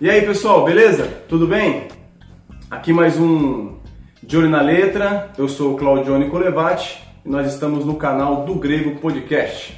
E 0.00 0.10
aí 0.10 0.22
pessoal, 0.22 0.64
beleza? 0.64 1.04
Tudo 1.28 1.46
bem? 1.46 1.88
Aqui 2.70 2.92
mais 2.92 3.18
um 3.18 3.76
De 4.22 4.36
Olho 4.36 4.48
na 4.48 4.60
Letra, 4.60 5.30
eu 5.38 5.48
sou 5.48 5.72
o 5.74 5.76
Claudione 5.76 6.28
Colevati 6.28 7.02
e 7.24 7.28
nós 7.28 7.46
estamos 7.52 7.84
no 7.84 7.94
canal 7.94 8.44
do 8.44 8.54
Grego 8.56 8.96
Podcast. 9.00 9.74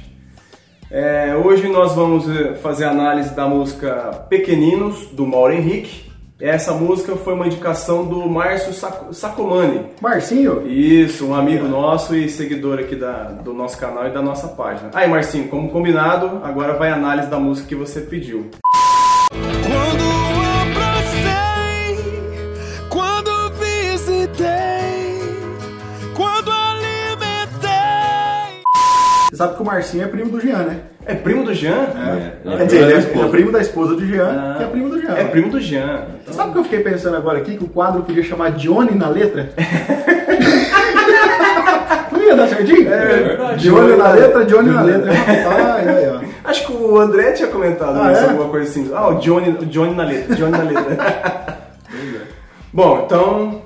É, 0.91 1.35
hoje 1.35 1.67
nós 1.67 1.93
vamos 1.93 2.27
eh, 2.29 2.55
fazer 2.55 2.85
a 2.85 2.89
análise 2.89 3.33
da 3.35 3.47
música 3.47 4.25
Pequeninos, 4.27 5.05
do 5.11 5.25
Mauro 5.25 5.53
Henrique. 5.53 6.09
Essa 6.41 6.73
música 6.73 7.15
foi 7.15 7.33
uma 7.33 7.45
indicação 7.45 8.05
do 8.05 8.27
Márcio 8.27 8.73
Sac- 8.73 9.13
Sacomani. 9.13 9.85
Marcinho? 10.01 10.65
Isso, 10.67 11.27
um 11.27 11.35
amigo 11.35 11.67
nosso 11.67 12.15
e 12.15 12.27
seguidor 12.27 12.79
aqui 12.79 12.95
da, 12.95 13.23
do 13.25 13.53
nosso 13.53 13.77
canal 13.77 14.07
e 14.07 14.11
da 14.11 14.21
nossa 14.21 14.47
página. 14.47 14.89
Aí, 14.93 15.07
Marcinho, 15.07 15.47
como 15.49 15.69
combinado, 15.69 16.39
agora 16.43 16.73
vai 16.73 16.89
a 16.89 16.95
análise 16.95 17.27
da 17.29 17.37
música 17.39 17.67
que 17.67 17.75
você 17.75 18.01
pediu. 18.01 18.49
Quando 19.29 19.88
sabe 29.39 29.55
que 29.55 29.61
o 29.61 29.65
Marcinho 29.65 30.03
é 30.03 30.07
primo 30.07 30.29
do 30.31 30.41
Jean, 30.41 30.57
né? 30.63 30.79
É 31.05 31.15
primo 31.15 31.45
do 31.45 31.53
Jean? 31.53 31.71
É. 31.73 32.33
é 32.45 32.57
Quer 32.57 32.65
dizer, 32.65 32.75
primo 32.75 32.83
ele 32.83 32.91
da 32.91 32.97
é, 32.97 32.99
esposa. 32.99 33.15
ele 33.15 33.25
é 33.25 33.29
primo 33.31 33.51
da 33.53 33.61
esposa 33.61 33.95
do 33.95 34.05
Jean, 34.05 34.27
Ah. 34.27 34.55
que 34.57 34.63
é 34.63 34.67
primo 34.67 34.89
do 34.89 35.01
Jean. 35.01 35.13
É 35.15 35.23
primo 35.23 35.49
do 35.49 35.61
Jean. 35.61 36.01
Você 36.25 36.33
sabe 36.33 36.49
o 36.49 36.51
que 36.53 36.59
eu 36.59 36.63
fiquei 36.65 36.79
pensando 36.81 37.15
agora 37.15 37.37
aqui? 37.37 37.55
Que 37.55 37.63
o 37.63 37.69
quadro 37.69 38.01
podia 38.03 38.21
chamar 38.21 38.51
Johnny 38.51 38.95
na 38.95 39.07
letra? 39.07 39.49
Não 42.11 42.21
ia 42.21 42.35
dar 42.35 42.47
certinho? 42.49 42.93
É 42.93 43.05
verdade. 43.23 43.63
Johnny 43.63 43.95
na 43.95 44.11
letra, 44.11 44.43
Johnny 44.45 44.69
na 44.71 44.81
letra. 44.81 45.11
Ai, 45.13 45.87
ai, 45.87 46.05
ai. 46.05 46.29
Acho 46.43 46.65
que 46.67 46.73
o 46.73 46.99
André 46.99 47.31
tinha 47.31 47.47
comentado 47.47 47.97
Ah, 47.97 48.11
isso, 48.11 48.21
é? 48.21 48.25
alguma 48.29 48.49
coisa 48.49 48.69
assim. 48.69 48.91
Ah, 48.93 49.07
o 49.07 49.19
Johnny, 49.19 49.51
o 49.51 49.65
Johnny 49.65 49.95
na 49.95 50.03
letra, 50.03 50.35
Johnny 50.35 50.51
na 50.51 50.63
letra. 50.63 51.57
Bom, 52.73 53.03
então, 53.05 53.61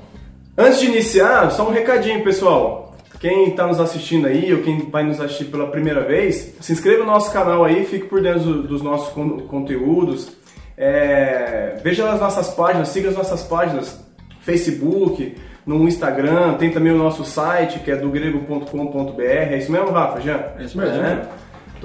antes 0.56 0.80
de 0.80 0.86
iniciar, 0.86 1.50
só 1.50 1.68
um 1.68 1.72
recadinho, 1.72 2.24
pessoal. 2.24 2.93
Quem 3.24 3.48
está 3.52 3.66
nos 3.66 3.80
assistindo 3.80 4.28
aí, 4.28 4.54
ou 4.54 4.62
quem 4.62 4.80
vai 4.92 5.02
nos 5.02 5.18
assistir 5.22 5.46
pela 5.46 5.68
primeira 5.68 6.02
vez, 6.02 6.56
se 6.60 6.74
inscreva 6.74 7.06
no 7.06 7.12
nosso 7.12 7.32
canal 7.32 7.64
aí, 7.64 7.86
fique 7.86 8.06
por 8.08 8.22
dentro 8.22 8.42
do- 8.42 8.64
dos 8.64 8.82
nossos 8.82 9.14
con- 9.14 9.40
conteúdos. 9.48 10.30
É, 10.78 11.76
veja 11.82 12.10
as 12.12 12.20
nossas 12.20 12.50
páginas, 12.50 12.90
siga 12.90 13.08
as 13.08 13.16
nossas 13.16 13.42
páginas, 13.44 13.98
Facebook, 14.42 15.36
no 15.66 15.88
Instagram, 15.88 16.56
tem 16.56 16.70
também 16.72 16.92
o 16.92 16.98
nosso 16.98 17.24
site, 17.24 17.80
que 17.80 17.90
é 17.92 17.96
do 17.96 18.10
grego.com.br. 18.10 19.22
É 19.22 19.58
isso 19.58 19.72
mesmo, 19.72 19.92
Rafa? 19.92 20.20
Já? 20.20 20.52
É 20.60 20.64
isso 20.66 20.78
mesmo. 20.78 21.02
É? 21.02 21.22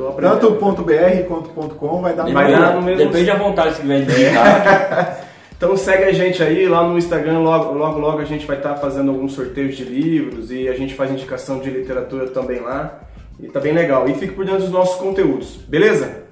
Aprendendo. 0.08 0.40
Tanto 0.40 0.46
o 0.48 0.72
.br 0.84 0.92
quanto 1.28 1.50
o 1.50 1.74
.com 1.76 2.00
vai 2.02 2.14
dar 2.14 2.24
Vai 2.32 2.50
dar 2.52 2.74
no 2.74 2.82
mesmo- 2.82 2.98
depende 3.06 3.26
da 3.26 3.34
vontade 3.36 3.74
que 3.76 3.82
quiser 3.82 4.00
digitar. 4.06 5.20
Então 5.58 5.76
segue 5.76 6.04
a 6.04 6.12
gente 6.12 6.40
aí 6.40 6.68
lá 6.68 6.86
no 6.86 6.96
Instagram, 6.96 7.40
logo 7.40 7.74
logo, 7.74 7.98
logo 7.98 8.18
a 8.20 8.24
gente 8.24 8.46
vai 8.46 8.56
estar 8.56 8.76
fazendo 8.76 9.10
alguns 9.10 9.32
sorteios 9.32 9.76
de 9.76 9.82
livros 9.82 10.52
e 10.52 10.68
a 10.68 10.74
gente 10.74 10.94
faz 10.94 11.10
indicação 11.10 11.58
de 11.58 11.68
literatura 11.68 12.28
também 12.28 12.60
lá. 12.60 13.00
E 13.40 13.48
tá 13.48 13.58
bem 13.58 13.72
legal. 13.72 14.08
E 14.08 14.14
fique 14.14 14.34
por 14.34 14.44
dentro 14.44 14.60
dos 14.60 14.70
nossos 14.70 14.94
conteúdos, 15.00 15.56
beleza? 15.66 16.22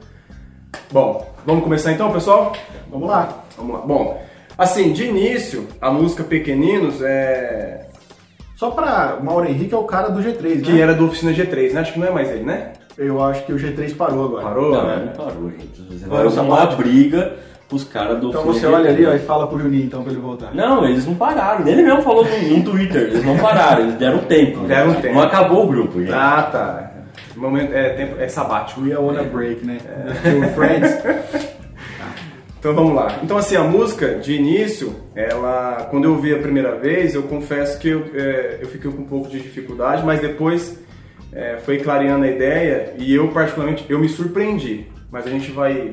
Bom, 0.93 1.35
vamos 1.45 1.65
começar 1.65 1.91
então, 1.91 2.13
pessoal? 2.13 2.53
Vamos 2.89 3.09
lá. 3.09 3.43
Vamos 3.57 3.75
lá. 3.75 3.81
Bom, 3.81 4.23
assim, 4.57 4.93
de 4.93 5.07
início, 5.07 5.67
a 5.81 5.91
música 5.91 6.23
Pequeninos 6.23 7.03
é. 7.03 7.89
Só 8.55 8.71
pra... 8.71 9.19
O 9.21 9.25
Mauro 9.25 9.49
Henrique 9.49 9.75
é 9.75 9.77
o 9.77 9.85
cara 9.85 10.09
do 10.09 10.23
G3, 10.23 10.63
que 10.63 10.73
né? 10.73 10.81
era 10.81 10.95
do 10.95 11.07
Oficina 11.07 11.33
G3, 11.33 11.73
né? 11.73 11.81
Acho 11.81 11.93
que 11.93 11.99
não 11.99 12.07
é 12.07 12.11
mais 12.13 12.31
ele, 12.31 12.45
né? 12.45 12.75
Eu 12.97 13.21
acho 13.23 13.45
que 13.45 13.53
o 13.53 13.57
G3 13.57 13.95
parou 13.97 14.27
agora. 14.27 14.45
Parou? 14.45 14.71
Não, 14.71 14.87
né? 14.87 15.05
não 15.05 15.25
parou, 15.25 15.51
gente. 15.51 16.07
Parou 16.09 16.27
usar 16.29 16.43
uma 16.43 16.65
briga 16.67 17.37
pros 17.69 17.85
caras 17.85 18.21
do 18.21 18.29
Então 18.29 18.43
Fluminense. 18.43 18.67
você 18.67 18.73
olha 18.73 18.91
ali 18.91 19.07
ó, 19.07 19.15
e 19.15 19.19
fala 19.19 19.47
pro 19.47 19.59
Juninho 19.59 19.85
então 19.85 20.03
pra 20.03 20.13
ele 20.13 20.21
voltar. 20.21 20.55
Não, 20.55 20.85
eles 20.87 21.07
não 21.07 21.15
pararam. 21.15 21.67
Ele 21.67 21.83
mesmo 21.83 22.03
falou 22.03 22.25
no, 22.25 22.57
no 22.57 22.65
Twitter, 22.65 23.03
eles 23.03 23.25
não 23.25 23.37
pararam, 23.39 23.83
eles 23.83 23.95
deram 23.97 24.19
tempo. 24.19 24.61
Deram 24.61 24.95
tempo. 24.95 25.15
Não 25.15 25.23
acabou 25.23 25.65
o 25.65 25.69
grupo, 25.69 26.01
gente. 26.01 26.13
Ah, 26.13 26.49
tá. 26.51 26.93
Momento, 27.35 27.75
é, 27.75 27.91
tempo, 27.91 28.21
é 28.21 28.29
sabático. 28.29 28.81
We 28.81 28.93
are 28.93 29.03
on 29.03 29.19
a 29.19 29.23
break, 29.23 29.65
né? 29.67 29.79
Do 30.25 30.49
Friends. 30.55 31.57
Então 32.59 32.75
vamos 32.75 32.97
lá. 32.97 33.21
Então 33.23 33.37
assim, 33.37 33.55
a 33.55 33.63
música 33.63 34.15
de 34.17 34.33
início, 34.35 34.93
ela, 35.15 35.87
quando 35.89 36.05
eu 36.05 36.13
ouvi 36.13 36.35
a 36.35 36.39
primeira 36.39 36.75
vez, 36.75 37.15
eu 37.15 37.23
confesso 37.23 37.79
que 37.79 37.87
eu, 37.89 38.07
é, 38.13 38.59
eu 38.61 38.67
fiquei 38.67 38.91
com 38.91 39.03
um 39.03 39.07
pouco 39.07 39.29
de 39.29 39.39
dificuldade, 39.39 40.05
mas 40.05 40.21
depois 40.21 40.77
é, 41.33 41.59
foi 41.65 41.79
clareando 41.79 42.25
a 42.25 42.29
ideia 42.29 42.95
e 42.99 43.15
eu 43.15 43.29
particularmente 43.29 43.85
eu 43.89 44.01
me 44.01 44.09
surpreendi. 44.09 44.89
Mas 45.13 45.27
a 45.29 45.31
gente 45.31 45.53
vai 45.53 45.93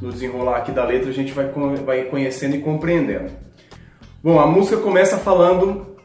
no 0.00 0.12
desenrolar 0.12 0.58
aqui 0.58 0.72
da 0.72 0.84
letra, 0.84 1.10
a 1.10 1.14
gente 1.14 1.32
vai, 1.32 1.46
vai 1.84 2.04
conhecendo 2.04 2.56
e 2.56 2.60
compreendendo. 2.60 3.30
Bom, 4.22 4.38
a 4.40 4.46
música 4.46 4.76
começa 4.78 5.16
falando 5.16 5.96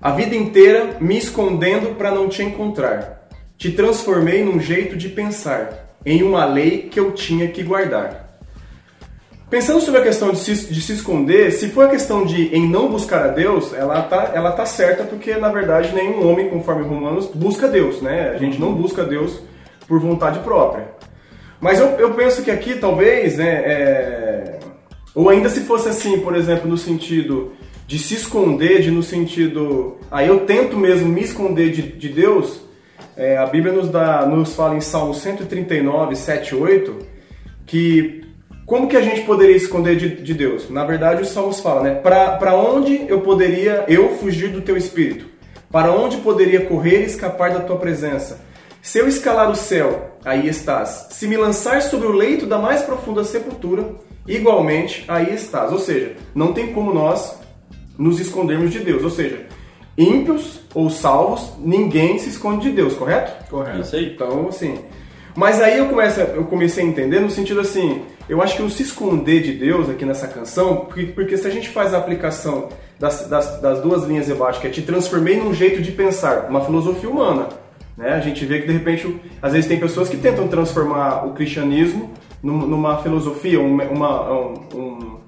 a 0.00 0.12
vida 0.12 0.34
inteira 0.34 0.96
me 1.00 1.18
escondendo 1.18 1.96
para 1.96 2.10
não 2.10 2.28
te 2.28 2.42
encontrar. 2.42 3.28
Te 3.56 3.72
transformei 3.72 4.44
num 4.44 4.60
jeito 4.60 4.96
de 4.96 5.08
pensar, 5.08 5.96
em 6.06 6.22
uma 6.22 6.44
lei 6.44 6.88
que 6.90 7.00
eu 7.00 7.12
tinha 7.12 7.48
que 7.48 7.62
guardar. 7.64 8.28
Pensando 9.50 9.80
sobre 9.80 10.00
a 10.00 10.04
questão 10.04 10.30
de 10.30 10.38
se, 10.38 10.72
de 10.72 10.80
se 10.80 10.92
esconder, 10.92 11.50
se 11.52 11.70
for 11.70 11.86
a 11.86 11.88
questão 11.88 12.24
de 12.24 12.54
em 12.54 12.68
não 12.68 12.90
buscar 12.90 13.24
a 13.24 13.28
Deus, 13.28 13.72
ela 13.72 14.02
tá, 14.02 14.32
ela 14.34 14.52
tá 14.52 14.66
certa 14.66 15.04
porque 15.04 15.34
na 15.36 15.48
verdade 15.48 15.94
nenhum 15.94 16.28
homem, 16.30 16.50
conforme 16.50 16.86
Romanos, 16.86 17.26
busca 17.34 17.66
Deus, 17.66 18.02
né? 18.02 18.30
A 18.34 18.38
gente 18.38 18.60
não 18.60 18.74
busca 18.74 19.04
Deus 19.04 19.40
por 19.88 19.98
vontade 19.98 20.38
própria. 20.40 20.88
Mas 21.60 21.80
eu, 21.80 21.86
eu 21.98 22.14
penso 22.14 22.42
que 22.42 22.50
aqui 22.50 22.74
talvez, 22.74 23.36
né, 23.36 23.48
é, 23.48 24.58
ou 25.14 25.28
ainda 25.28 25.48
se 25.48 25.60
fosse 25.60 25.88
assim, 25.88 26.20
por 26.20 26.36
exemplo, 26.36 26.68
no 26.68 26.76
sentido 26.76 27.52
de 27.86 27.98
se 27.98 28.14
esconder, 28.14 28.82
de 28.82 28.90
no 28.90 29.02
sentido, 29.02 29.96
aí 30.10 30.28
eu 30.28 30.40
tento 30.40 30.76
mesmo 30.76 31.08
me 31.08 31.22
esconder 31.22 31.70
de, 31.70 31.82
de 31.82 32.08
Deus, 32.08 32.60
é, 33.16 33.36
a 33.36 33.46
Bíblia 33.46 33.72
nos, 33.72 33.88
dá, 33.88 34.26
nos 34.26 34.54
fala 34.54 34.76
em 34.76 34.80
Salmo 34.80 35.14
139, 35.14 36.14
7, 36.14 36.54
8, 36.54 36.96
que 37.66 38.18
como 38.68 38.86
que 38.86 38.98
a 38.98 39.00
gente 39.00 39.22
poderia 39.22 39.56
esconder 39.56 39.96
de, 39.96 40.10
de 40.10 40.34
Deus? 40.34 40.68
Na 40.68 40.84
verdade, 40.84 41.22
os 41.22 41.30
Salmos 41.30 41.58
falam, 41.58 41.84
né? 41.84 41.94
Para 41.94 42.54
onde 42.54 43.06
eu 43.08 43.22
poderia 43.22 43.86
eu 43.88 44.10
fugir 44.18 44.50
do 44.50 44.60
teu 44.60 44.76
espírito? 44.76 45.24
Para 45.72 45.90
onde 45.90 46.18
poderia 46.18 46.66
correr 46.66 47.00
e 47.00 47.06
escapar 47.06 47.50
da 47.50 47.60
tua 47.60 47.78
presença? 47.78 48.44
Se 48.82 48.98
eu 48.98 49.08
escalar 49.08 49.50
o 49.50 49.56
céu, 49.56 50.07
aí 50.24 50.48
estás. 50.48 51.08
Se 51.10 51.26
me 51.26 51.36
lançar 51.36 51.82
sobre 51.82 52.06
o 52.06 52.12
leito 52.12 52.46
da 52.46 52.58
mais 52.58 52.82
profunda 52.82 53.24
sepultura, 53.24 53.84
igualmente 54.26 55.04
aí 55.08 55.34
estás. 55.34 55.72
Ou 55.72 55.78
seja, 55.78 56.16
não 56.34 56.52
tem 56.52 56.72
como 56.72 56.92
nós 56.92 57.38
nos 57.96 58.20
escondermos 58.20 58.70
de 58.70 58.80
Deus. 58.80 59.02
Ou 59.02 59.10
seja, 59.10 59.46
ímpios 59.96 60.60
ou 60.74 60.88
salvos, 60.88 61.52
ninguém 61.58 62.18
se 62.18 62.30
esconde 62.30 62.68
de 62.68 62.76
Deus, 62.76 62.94
correto? 62.94 63.48
Correto. 63.50 63.80
Isso 63.80 63.96
aí. 63.96 64.12
Então, 64.14 64.48
assim. 64.48 64.78
Mas 65.34 65.60
aí 65.60 65.78
eu, 65.78 65.86
começo, 65.86 66.20
eu 66.20 66.44
comecei 66.44 66.84
a 66.84 66.86
entender 66.86 67.20
no 67.20 67.30
sentido 67.30 67.60
assim, 67.60 68.02
eu 68.28 68.42
acho 68.42 68.56
que 68.56 68.62
o 68.62 68.68
se 68.68 68.82
esconder 68.82 69.40
de 69.40 69.52
Deus 69.52 69.88
aqui 69.88 70.04
nessa 70.04 70.26
canção, 70.26 70.78
porque, 70.78 71.06
porque 71.06 71.36
se 71.36 71.46
a 71.46 71.50
gente 71.50 71.68
faz 71.68 71.94
a 71.94 71.98
aplicação 71.98 72.68
das, 72.98 73.28
das, 73.28 73.60
das 73.60 73.80
duas 73.80 74.02
linhas 74.02 74.28
abaixo, 74.30 74.60
que 74.60 74.66
é 74.66 74.70
te 74.70 74.82
transformei 74.82 75.36
num 75.36 75.54
jeito 75.54 75.80
de 75.80 75.92
pensar, 75.92 76.48
uma 76.50 76.64
filosofia 76.64 77.08
humana. 77.08 77.48
Né? 77.98 78.12
A 78.14 78.20
gente 78.20 78.44
vê 78.46 78.60
que 78.60 78.66
de 78.68 78.72
repente, 78.72 79.20
às 79.42 79.52
vezes 79.52 79.66
tem 79.68 79.78
pessoas 79.80 80.08
que 80.08 80.16
tentam 80.16 80.46
transformar 80.46 81.26
o 81.26 81.32
cristianismo 81.32 82.10
num- 82.40 82.64
numa 82.66 82.98
filosofia, 82.98 83.60
uma, 83.60 83.82
uma- 83.84 84.30
um, 84.32 85.18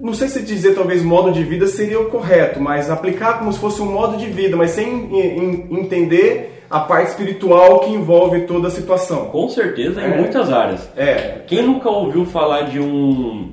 não 0.00 0.14
sei 0.14 0.28
se 0.28 0.40
dizer 0.42 0.74
talvez 0.74 1.02
modo 1.02 1.30
de 1.32 1.44
vida 1.44 1.66
seria 1.66 2.00
o 2.00 2.06
correto, 2.06 2.58
mas 2.60 2.90
aplicar 2.90 3.38
como 3.38 3.52
se 3.52 3.58
fosse 3.58 3.80
um 3.82 3.92
modo 3.92 4.16
de 4.16 4.26
vida, 4.26 4.56
mas 4.56 4.70
sem 4.70 4.88
em- 4.88 5.38
em- 5.38 5.80
entender 5.80 6.64
a 6.70 6.80
parte 6.80 7.08
espiritual 7.10 7.80
que 7.80 7.90
envolve 7.90 8.42
toda 8.42 8.68
a 8.68 8.70
situação. 8.70 9.26
Com 9.26 9.48
certeza, 9.48 10.00
em 10.00 10.12
É. 10.12 10.16
muitas 10.16 10.50
áreas. 10.52 10.88
É, 10.96 11.42
Quem 11.46 11.62
nunca 11.62 11.90
ouviu 11.90 12.24
falar 12.24 12.62
de 12.62 12.78
um. 12.80 13.52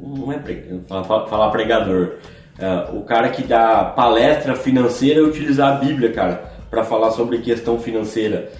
Não 0.00 0.30
é 0.32 0.38
pre... 0.38 0.80
falar, 0.86 1.26
falar 1.26 1.50
pregador. 1.50 2.16
É, 2.58 2.94
o 2.94 3.00
cara 3.02 3.30
que 3.30 3.42
dá 3.42 3.82
palestra 3.84 4.54
financeira 4.54 5.20
e 5.20 5.22
utilizar 5.22 5.72
a 5.72 5.76
Bíblia, 5.76 6.12
cara, 6.12 6.51
para 6.72 6.82
falar 6.84 7.10
sobre 7.10 7.36
questão 7.36 7.78
financeira. 7.78 8.50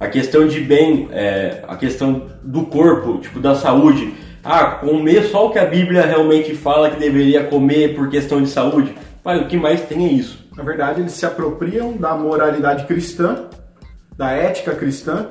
A 0.00 0.08
questão 0.08 0.48
de 0.48 0.60
bem, 0.60 1.10
é, 1.12 1.62
a 1.68 1.76
questão 1.76 2.26
do 2.42 2.62
corpo, 2.62 3.18
tipo 3.18 3.38
da 3.38 3.54
saúde. 3.54 4.14
Ah, 4.42 4.64
comer 4.76 5.24
só 5.24 5.46
o 5.46 5.50
que 5.50 5.58
a 5.58 5.66
Bíblia 5.66 6.06
realmente 6.06 6.54
fala 6.54 6.90
que 6.90 6.98
deveria 6.98 7.44
comer 7.44 7.94
por 7.94 8.08
questão 8.08 8.42
de 8.42 8.48
saúde. 8.48 8.94
Pai, 9.22 9.42
o 9.42 9.46
que 9.46 9.58
mais 9.58 9.82
tem 9.82 10.06
é 10.06 10.10
isso. 10.10 10.48
Na 10.56 10.62
verdade, 10.62 11.02
eles 11.02 11.12
se 11.12 11.26
apropriam 11.26 11.98
da 11.98 12.14
moralidade 12.14 12.86
cristã, 12.86 13.44
da 14.16 14.30
ética 14.30 14.74
cristã, 14.74 15.28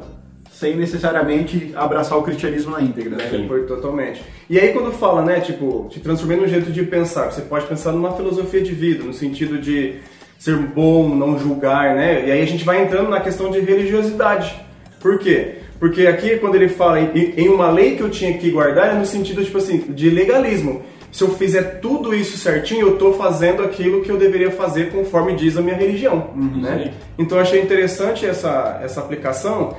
sem 0.52 0.76
necessariamente 0.76 1.72
abraçar 1.76 2.16
o 2.16 2.22
cristianismo 2.22 2.74
na 2.74 2.82
íntegra. 2.84 3.18
né? 3.18 3.48
Totalmente. 3.68 4.22
E 4.48 4.60
aí 4.60 4.72
quando 4.72 4.92
fala, 4.92 5.24
né, 5.24 5.40
tipo, 5.40 5.88
te 5.90 6.00
transformei 6.00 6.38
num 6.38 6.48
jeito 6.48 6.72
de 6.72 6.84
pensar, 6.84 7.32
você 7.32 7.42
pode 7.42 7.66
pensar 7.66 7.92
numa 7.92 8.12
filosofia 8.16 8.62
de 8.62 8.72
vida, 8.72 9.04
no 9.04 9.14
sentido 9.14 9.58
de 9.58 9.96
ser 10.40 10.56
bom, 10.56 11.14
não 11.14 11.38
julgar, 11.38 11.94
né? 11.96 12.26
E 12.26 12.32
aí 12.32 12.42
a 12.42 12.46
gente 12.46 12.64
vai 12.64 12.82
entrando 12.82 13.10
na 13.10 13.20
questão 13.20 13.52
de 13.52 13.60
religiosidade. 13.60 14.56
Por 15.02 15.20
quê? 15.20 15.56
Porque 15.78 16.08
aqui, 16.08 16.38
quando 16.38 16.56
ele 16.56 16.70
fala 16.70 17.00
em, 17.00 17.50
uma 17.50 17.70
lei 17.70 17.96
que 17.96 18.02
eu 18.02 18.10
tinha 18.10 18.38
que 18.38 18.50
guardar, 18.50 18.96
é 18.96 18.98
no 18.98 19.06
sentido, 19.06 19.44
tipo 19.44 19.58
assim, 19.58 19.78
de 19.90 20.10
legalismo. 20.10 20.82
Se 21.12 21.24
eu 21.24 21.30
fizer 21.30 21.80
tudo 21.82 22.16
isso 22.16 22.38
certinho, 22.38 22.88
eu 22.88 22.94
estou 22.94 23.14
fazendo 23.16 23.64
aquilo 23.64 24.02
que 24.02 24.10
eu 24.10 24.18
deveria 24.18 24.52
fazer 24.52 24.92
conforme 24.92 25.36
diz 25.36 25.58
a 25.58 25.62
minha 25.62 25.76
religião. 25.76 26.30
né? 26.36 26.84
sim. 26.86 26.92
Então 27.18 27.38
eu 27.38 27.42
achei 27.42 27.62
interessante 27.62 28.26
essa, 28.26 28.80
essa 28.84 29.02
aplicação. 29.02 29.76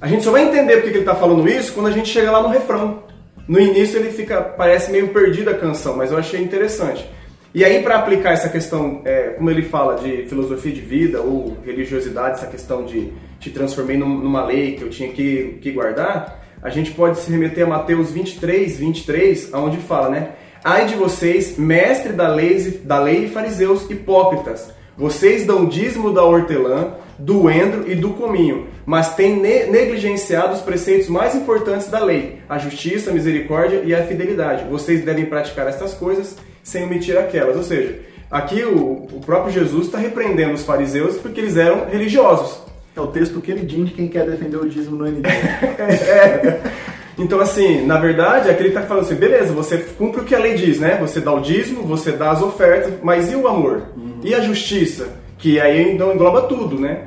A 0.00 0.06
gente 0.06 0.22
só 0.22 0.30
vai 0.30 0.42
entender 0.42 0.74
porque 0.74 0.90
que 0.90 0.96
ele 0.98 1.04
está 1.04 1.14
falando 1.14 1.48
isso 1.48 1.72
quando 1.72 1.86
a 1.86 1.92
gente 1.92 2.08
chega 2.08 2.30
lá 2.30 2.42
no 2.42 2.48
refrão. 2.48 3.02
No 3.48 3.58
início 3.58 3.98
ele 3.98 4.10
fica, 4.10 4.42
parece 4.42 4.92
meio 4.92 5.08
perdido 5.08 5.50
a 5.50 5.54
canção, 5.54 5.96
mas 5.96 6.12
eu 6.12 6.18
achei 6.18 6.40
interessante. 6.40 7.08
E 7.56 7.64
aí 7.64 7.82
para 7.82 7.96
aplicar 7.96 8.32
essa 8.34 8.50
questão, 8.50 9.00
é, 9.06 9.28
como 9.30 9.50
ele 9.50 9.62
fala 9.62 9.94
de 9.96 10.26
filosofia 10.26 10.70
de 10.70 10.82
vida 10.82 11.22
ou 11.22 11.56
religiosidade, 11.64 12.32
essa 12.36 12.46
questão 12.48 12.84
de 12.84 13.10
te 13.40 13.48
transformei 13.48 13.96
num- 13.96 14.18
numa 14.18 14.44
lei 14.44 14.72
que 14.72 14.82
eu 14.82 14.90
tinha 14.90 15.08
que, 15.08 15.56
que 15.62 15.70
guardar, 15.72 16.44
a 16.62 16.68
gente 16.68 16.90
pode 16.90 17.18
se 17.18 17.30
remeter 17.30 17.64
a 17.64 17.66
Mateus 17.66 18.10
23, 18.10 18.76
23, 18.76 19.54
onde 19.54 19.78
fala, 19.78 20.10
né? 20.10 20.28
Ai 20.62 20.84
de 20.84 20.96
vocês, 20.96 21.56
mestre 21.56 22.12
da 22.12 22.28
lei, 22.28 22.58
da 22.84 22.98
lei 23.00 23.24
e 23.24 23.28
fariseus 23.30 23.88
hipócritas, 23.88 24.70
vocês 24.94 25.46
dão 25.46 25.64
dízimo 25.64 26.12
da 26.12 26.22
hortelã, 26.24 26.96
do 27.18 27.48
endro 27.50 27.90
e 27.90 27.94
do 27.94 28.10
cominho, 28.10 28.66
mas 28.84 29.14
têm 29.14 29.34
ne- 29.40 29.64
negligenciado 29.64 30.52
os 30.52 30.60
preceitos 30.60 31.08
mais 31.08 31.34
importantes 31.34 31.86
da 31.88 32.04
lei, 32.04 32.38
a 32.50 32.58
justiça, 32.58 33.10
a 33.10 33.14
misericórdia 33.14 33.80
e 33.82 33.94
a 33.94 34.04
fidelidade. 34.04 34.64
Vocês 34.68 35.02
devem 35.02 35.24
praticar 35.24 35.66
estas 35.66 35.94
coisas 35.94 36.36
sem 36.66 36.82
omitir 36.82 37.16
aquelas. 37.16 37.56
Ou 37.56 37.62
seja, 37.62 38.00
aqui 38.28 38.64
o, 38.64 39.06
o 39.12 39.20
próprio 39.24 39.52
Jesus 39.52 39.86
está 39.86 39.98
repreendendo 39.98 40.54
os 40.54 40.64
fariseus 40.64 41.16
porque 41.16 41.40
eles 41.40 41.56
eram 41.56 41.86
religiosos. 41.86 42.58
É 42.94 43.00
o 43.00 43.06
texto 43.06 43.40
queridinho 43.40 43.84
de 43.86 43.92
quem 43.92 44.08
quer 44.08 44.26
defender 44.28 44.56
o 44.56 44.68
dízimo 44.68 44.96
no 44.96 45.06
ND. 45.06 45.22
Então, 47.18 47.40
assim, 47.40 47.86
na 47.86 47.98
verdade, 47.98 48.50
aquele 48.50 48.68
está 48.68 48.82
falando 48.82 49.04
assim, 49.04 49.14
beleza, 49.14 49.50
você 49.50 49.78
cumpre 49.78 50.20
o 50.20 50.24
que 50.24 50.34
a 50.34 50.38
lei 50.38 50.52
diz, 50.52 50.78
né? 50.78 50.98
Você 51.00 51.18
dá 51.18 51.32
o 51.32 51.40
dízimo, 51.40 51.82
você 51.82 52.12
dá 52.12 52.30
as 52.30 52.42
ofertas, 52.42 52.92
mas 53.02 53.32
e 53.32 53.34
o 53.34 53.48
amor? 53.48 53.84
E 54.22 54.34
a 54.34 54.40
justiça? 54.40 55.08
Que 55.38 55.58
aí 55.58 55.92
então 55.92 56.12
engloba 56.12 56.42
tudo, 56.42 56.78
né? 56.78 57.06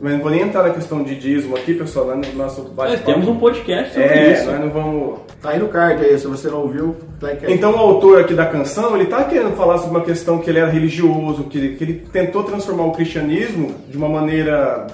Mas 0.00 0.12
não 0.12 0.20
vou 0.20 0.30
nem 0.30 0.42
entrar 0.42 0.62
na 0.62 0.70
questão 0.70 1.02
de 1.02 1.16
dízimo 1.16 1.56
aqui, 1.56 1.74
pessoal, 1.74 2.06
lá 2.06 2.14
no 2.16 2.32
nosso 2.34 2.62
Nós 2.62 2.72
bate-papo. 2.72 3.04
temos 3.04 3.26
um 3.28 3.36
podcast 3.36 3.94
sobre 3.94 4.08
É, 4.08 4.32
isso. 4.32 4.46
nós 4.50 4.60
não 4.60 4.70
vamos... 4.70 5.18
Tá 5.42 5.50
aí 5.50 5.58
no 5.58 5.68
card 5.68 6.04
aí, 6.04 6.16
se 6.18 6.26
você 6.28 6.48
não 6.48 6.62
ouviu, 6.62 6.94
clique 7.18 7.46
aí. 7.46 7.52
Então 7.54 7.72
o 7.74 7.78
autor 7.78 8.20
aqui 8.20 8.32
da 8.32 8.46
canção, 8.46 8.94
ele 8.94 9.06
tá 9.06 9.24
querendo 9.24 9.56
falar 9.56 9.78
sobre 9.78 9.96
uma 9.96 10.04
questão 10.04 10.38
que 10.38 10.48
ele 10.50 10.60
era 10.60 10.70
religioso, 10.70 11.44
que 11.44 11.58
ele, 11.58 11.76
que 11.76 11.82
ele 11.82 11.94
tentou 12.12 12.44
transformar 12.44 12.84
o 12.84 12.92
cristianismo 12.92 13.74
de 13.88 13.96
uma 13.96 14.08
maneira... 14.08 14.86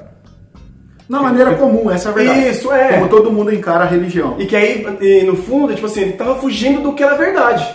Na 1.07 1.21
maneira 1.21 1.55
comum, 1.57 1.91
essa 1.91 2.09
é 2.09 2.13
a 2.13 2.15
verdade. 2.15 2.49
Isso, 2.49 2.73
é. 2.73 2.95
Como 2.95 3.09
todo 3.09 3.31
mundo 3.31 3.53
encara 3.53 3.85
a 3.85 3.87
religião. 3.87 4.37
E 4.39 4.47
que 4.47 4.57
aí, 4.57 4.87
e 5.03 5.23
no 5.25 5.37
fundo, 5.37 5.75
tipo 5.75 5.87
assim, 5.87 6.01
ele 6.01 6.13
tava 6.13 6.37
fugindo 6.37 6.81
do 6.81 6.95
que 6.95 7.03
era 7.03 7.15
verdade. 7.15 7.69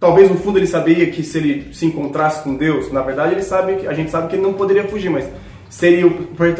Talvez 0.00 0.30
no 0.30 0.36
fundo 0.38 0.58
ele 0.58 0.66
sabia 0.66 1.10
que 1.10 1.22
se 1.22 1.36
ele 1.36 1.74
se 1.74 1.84
encontrasse 1.84 2.42
com 2.42 2.54
Deus, 2.54 2.90
na 2.90 3.02
verdade 3.02 3.34
ele 3.34 3.42
sabe, 3.42 3.74
que- 3.76 3.86
a 3.86 3.92
gente 3.92 4.10
sabe 4.10 4.28
que 4.28 4.36
ele 4.36 4.42
não 4.42 4.54
poderia 4.54 4.84
fugir, 4.84 5.10
mas 5.10 5.28
seria 5.68 6.06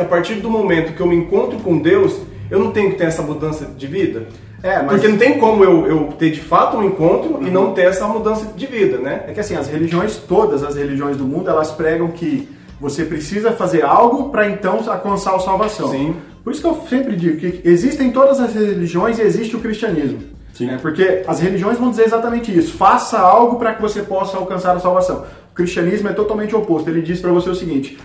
a 0.00 0.04
partir 0.04 0.34
do 0.36 0.50
momento 0.50 0.92
que 0.94 1.00
eu 1.00 1.06
me 1.06 1.16
encontro 1.16 1.58
com 1.58 1.78
Deus, 1.78 2.18
eu 2.50 2.58
não 2.58 2.70
tenho 2.70 2.90
que 2.90 2.96
ter 2.96 3.04
essa 3.04 3.22
mudança 3.22 3.66
de 3.76 3.86
vida. 3.86 4.26
É, 4.62 4.76
mas- 4.82 4.86
Porque 4.92 5.08
não 5.08 5.16
tem 5.18 5.38
como 5.38 5.62
eu, 5.62 5.86
eu 5.86 6.04
ter 6.18 6.30
de 6.30 6.40
fato 6.40 6.76
um 6.76 6.84
encontro 6.84 7.38
e 7.46 7.50
não 7.50 7.72
ter 7.72 7.82
essa 7.86 8.06
mudança 8.08 8.46
de 8.56 8.66
vida, 8.66 8.98
né? 8.98 9.24
É 9.28 9.32
que 9.32 9.40
assim, 9.40 9.54
as 9.54 9.68
religiões, 9.68 10.16
todas 10.16 10.62
as 10.64 10.74
religiões 10.74 11.16
do 11.16 11.24
mundo, 11.24 11.48
elas 11.48 11.70
pregam 11.70 12.08
que 12.08 12.48
você 12.80 13.04
precisa 13.04 13.52
fazer 13.52 13.84
algo 13.84 14.30
para 14.30 14.48
então 14.48 14.80
alcançar 14.86 15.34
a 15.34 15.38
salvação. 15.38 15.88
Sim. 15.90 16.16
Por 16.42 16.52
isso 16.52 16.60
que 16.60 16.66
eu 16.66 16.80
sempre 16.88 17.14
digo 17.16 17.36
que 17.38 17.60
existem 17.64 18.10
todas 18.10 18.40
as 18.40 18.54
religiões 18.54 19.18
e 19.18 19.22
existe 19.22 19.54
o 19.54 19.60
cristianismo. 19.60 20.20
Sim. 20.52 20.66
né? 20.66 20.78
Porque 20.82 21.22
as 21.26 21.38
religiões 21.40 21.78
vão 21.78 21.90
dizer 21.90 22.06
exatamente 22.06 22.56
isso. 22.56 22.72
Faça 22.76 23.18
algo 23.18 23.56
para 23.60 23.74
que 23.74 23.82
você 23.82 24.02
possa 24.02 24.36
alcançar 24.36 24.74
a 24.76 24.80
salvação. 24.80 25.24
O 25.52 25.54
cristianismo 25.54 26.08
é 26.08 26.12
totalmente 26.12 26.54
oposto. 26.56 26.88
Ele 26.90 27.00
diz 27.02 27.20
para 27.20 27.30
você 27.30 27.48
o 27.50 27.54
seguinte: 27.54 27.96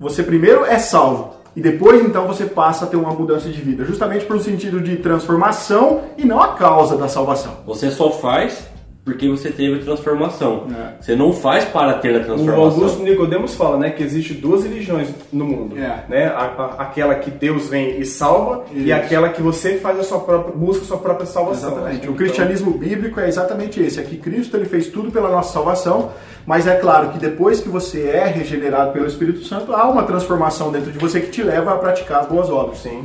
você 0.00 0.22
primeiro 0.22 0.64
é 0.64 0.78
salvo 0.78 1.34
e 1.54 1.60
depois 1.60 2.02
então 2.04 2.26
você 2.26 2.46
passa 2.46 2.84
a 2.84 2.88
ter 2.88 2.96
uma 2.96 3.10
mudança 3.12 3.48
de 3.48 3.60
vida, 3.60 3.84
justamente 3.84 4.24
por 4.24 4.36
um 4.36 4.40
sentido 4.40 4.80
de 4.80 4.96
transformação 4.96 6.02
e 6.16 6.24
não 6.24 6.40
a 6.42 6.54
causa 6.54 6.96
da 6.96 7.06
salvação. 7.08 7.58
Você 7.66 7.90
só 7.90 8.10
faz 8.10 8.68
porque 9.02 9.28
você 9.30 9.50
teve 9.50 9.80
a 9.80 9.82
transformação. 9.82 10.66
É. 10.70 11.02
Você 11.02 11.16
não 11.16 11.32
faz 11.32 11.64
para 11.64 11.94
ter 11.94 12.14
a 12.14 12.18
O 12.20 12.24
transformação. 12.24 12.62
Augusto 12.64 13.02
Nicodemos 13.02 13.54
fala, 13.54 13.78
né, 13.78 13.90
que 13.90 14.02
existe 14.02 14.34
duas 14.34 14.62
religiões 14.62 15.08
no 15.32 15.46
mundo, 15.46 15.76
É. 15.76 16.04
né? 16.08 16.26
A- 16.26 16.52
a- 16.78 16.82
aquela 16.82 17.14
que 17.14 17.30
Deus 17.30 17.66
vem 17.68 17.98
e 17.98 18.04
salva 18.04 18.64
e 18.70 18.84
Isso. 18.84 18.94
aquela 18.94 19.30
que 19.30 19.40
você 19.40 19.78
faz 19.78 19.98
a 19.98 20.04
sua 20.04 20.20
própria 20.20 20.54
busca 20.54 20.82
a 20.82 20.86
sua 20.86 20.98
própria 20.98 21.26
salvação. 21.26 21.70
Exatamente. 21.72 22.00
Então, 22.02 22.12
O 22.12 22.16
cristianismo 22.16 22.72
bíblico 22.72 23.18
é 23.18 23.26
exatamente 23.26 23.80
esse. 23.82 23.98
Aqui 23.98 24.16
Cristo 24.18 24.54
ele 24.56 24.66
fez 24.66 24.88
tudo 24.88 25.10
pela 25.10 25.30
nossa 25.30 25.52
salvação, 25.54 26.10
mas 26.50 26.66
é 26.66 26.74
claro 26.74 27.10
que 27.10 27.18
depois 27.18 27.60
que 27.60 27.68
você 27.68 28.08
é 28.08 28.24
regenerado 28.26 28.90
pelo 28.92 29.06
Espírito 29.06 29.44
Santo, 29.44 29.72
há 29.72 29.88
uma 29.88 30.02
transformação 30.02 30.72
dentro 30.72 30.90
de 30.90 30.98
você 30.98 31.20
que 31.20 31.30
te 31.30 31.44
leva 31.44 31.72
a 31.74 31.78
praticar 31.78 32.22
as 32.22 32.26
boas 32.26 32.50
obras. 32.50 32.78
sim. 32.78 33.04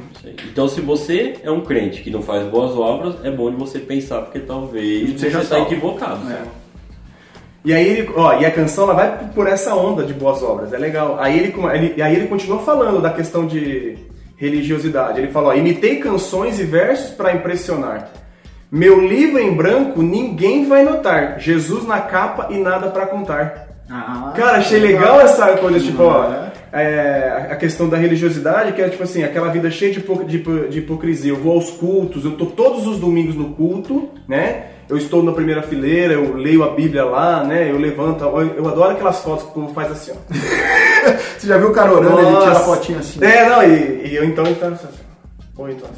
Então, 0.52 0.68
se 0.68 0.82
você 0.82 1.36
é 1.44 1.52
um 1.52 1.62
crente 1.62 2.02
que 2.02 2.10
não 2.10 2.24
faz 2.24 2.44
boas 2.48 2.76
obras, 2.76 3.14
é 3.24 3.30
bom 3.30 3.52
de 3.52 3.56
você 3.58 3.78
pensar, 3.78 4.22
porque 4.24 4.40
talvez 4.40 5.12
você 5.12 5.20
Seja 5.26 5.42
está 5.44 5.60
equivocado. 5.60 6.22
É. 6.32 6.42
E 7.64 7.72
aí 7.72 7.88
ele, 7.88 8.10
ó, 8.16 8.34
e 8.40 8.46
a 8.48 8.52
canção 8.52 8.86
ela 8.86 8.94
vai 8.96 9.30
por 9.36 9.46
essa 9.48 9.76
onda 9.76 10.04
de 10.04 10.14
boas 10.14 10.42
obras, 10.42 10.74
é 10.74 10.78
legal. 10.80 11.18
Aí 11.20 11.38
ele, 11.38 11.54
ele- 11.76 11.94
e 11.98 12.02
aí 12.02 12.16
ele 12.16 12.28
continua 12.28 12.60
falando 12.60 13.00
da 13.00 13.12
questão 13.12 13.46
de 13.46 13.96
religiosidade. 14.38 15.20
Ele 15.20 15.32
fala, 15.32 15.50
ó, 15.50 15.54
imitei 15.54 15.98
canções 15.98 16.60
e 16.60 16.64
versos 16.64 17.12
para 17.12 17.32
impressionar. 17.34 18.10
Meu 18.72 19.00
livro 19.00 19.40
em 19.40 19.56
branco 19.56 20.02
ninguém 20.02 20.68
vai 20.68 20.84
notar. 20.84 21.40
Jesus 21.40 21.86
na 21.86 22.02
capa 22.02 22.48
e 22.50 22.58
nada 22.58 22.88
para 22.90 23.06
contar. 23.06 23.68
Ah, 23.90 24.34
Cara, 24.36 24.58
achei 24.58 24.80
legal 24.80 25.22
essa 25.22 25.56
coisa, 25.58 25.80
tipo, 25.80 26.02
ó, 26.04 26.26
É. 26.74 26.82
é, 26.84 27.48
a 27.52 27.56
questão 27.56 27.88
da 27.88 27.98
religiosidade, 27.98 28.74
que 28.74 28.82
é 28.82 28.90
tipo 28.90 29.04
assim, 29.04 29.24
aquela 29.24 29.50
vida 29.50 29.70
cheia 29.70 29.92
de, 29.94 30.02
de 30.02 30.68
de 30.70 30.80
hipocrisia. 30.80 31.32
Eu 31.32 31.38
vou 31.38 31.54
aos 31.54 31.70
cultos, 31.70 32.26
eu 32.26 32.32
tô 32.32 32.48
todos 32.48 32.88
os 32.88 33.00
domingos 33.00 33.36
no 33.36 33.54
culto, 33.54 34.10
né? 34.28 34.64
Eu 34.90 34.98
estou 34.98 35.24
na 35.24 35.32
primeira 35.32 35.64
fileira, 35.64 36.14
eu 36.14 36.36
leio 36.36 36.64
a 36.64 36.70
Bíblia 36.70 37.06
lá, 37.06 37.44
né? 37.44 37.72
Eu 37.72 37.78
levanto, 37.78 38.24
eu, 38.24 38.68
adoro 38.68 38.92
aquelas 38.92 39.20
fotos 39.20 39.44
que 39.46 39.50
o 39.52 39.54
povo 39.54 39.74
faz 39.74 39.92
assim, 39.92 40.12
ó. 40.12 40.16
Você 41.38 41.48
já 41.48 41.58
viu 41.58 41.70
o 41.70 41.74
cara 41.74 41.94
orando, 41.94 42.20
ele 42.20 42.38
tira 42.38 42.52
a 42.52 42.56
fotinha 42.56 43.00
assim. 43.00 43.24
É, 43.24 43.48
não, 43.50 43.64
e, 43.64 44.08
e 44.08 44.16
eu 44.16 44.24
então, 44.26 44.46
então, 44.46 44.70
assim, 44.74 44.88
Oi, 45.58 45.72
então. 45.72 45.90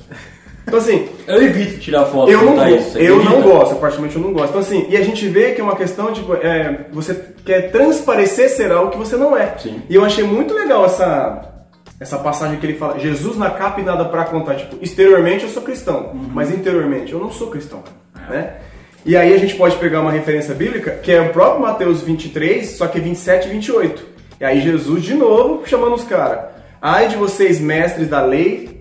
Então 0.67 0.79
assim, 0.79 1.07
Eu 1.25 1.41
evito 1.41 1.79
tirar 1.79 2.05
foto 2.05 2.29
eu 2.29 2.41
não, 2.43 2.55
go- 2.55 2.65
isso. 2.65 2.97
eu 2.97 3.23
não 3.23 3.41
gosto, 3.41 3.75
particularmente 3.77 4.15
eu 4.17 4.21
não 4.21 4.33
gosto. 4.33 4.49
Então 4.49 4.59
assim, 4.61 4.85
e 4.89 4.97
a 4.97 5.01
gente 5.01 5.25
vê 5.27 5.53
que 5.53 5.61
é 5.61 5.63
uma 5.63 5.75
questão 5.77 6.11
de 6.11 6.21
é, 6.45 6.81
você 6.91 7.15
quer 7.45 7.71
transparecer 7.71 8.49
ser 8.49 8.71
algo 8.71 8.91
que 8.91 8.97
você 8.97 9.15
não 9.15 9.35
é. 9.37 9.55
Sim. 9.57 9.81
E 9.89 9.95
eu 9.95 10.03
achei 10.03 10.23
muito 10.25 10.53
legal 10.53 10.85
essa 10.85 11.53
essa 11.99 12.17
passagem 12.19 12.59
que 12.59 12.65
ele 12.67 12.77
fala, 12.77 12.99
Jesus 12.99 13.35
na 13.37 13.49
capa 13.49 13.81
e 13.81 13.83
nada 13.83 14.05
pra 14.05 14.25
contar. 14.25 14.53
Tipo, 14.55 14.77
exteriormente 14.81 15.45
eu 15.45 15.49
sou 15.49 15.63
cristão, 15.63 16.11
mas 16.13 16.51
interiormente 16.51 17.11
eu 17.13 17.19
não 17.19 17.31
sou 17.31 17.47
cristão, 17.47 17.81
né? 18.29 18.57
E 19.05 19.15
aí 19.15 19.33
a 19.33 19.37
gente 19.37 19.55
pode 19.55 19.77
pegar 19.77 20.01
uma 20.01 20.11
referência 20.11 20.53
bíblica, 20.53 20.91
que 21.01 21.11
é 21.11 21.21
o 21.21 21.29
próprio 21.29 21.61
Mateus 21.61 22.01
23, 22.01 22.71
só 22.71 22.87
que 22.87 22.97
é 22.97 23.01
27 23.01 23.47
e 23.47 23.51
28. 23.51 24.03
E 24.39 24.45
aí 24.45 24.59
Jesus 24.61 25.01
de 25.01 25.13
novo 25.15 25.63
chamando 25.65 25.95
os 25.95 26.03
caras. 26.03 26.39
Ai 26.79 27.07
de 27.07 27.15
vocês, 27.15 27.59
mestres 27.59 28.07
da 28.09 28.21
lei 28.21 28.76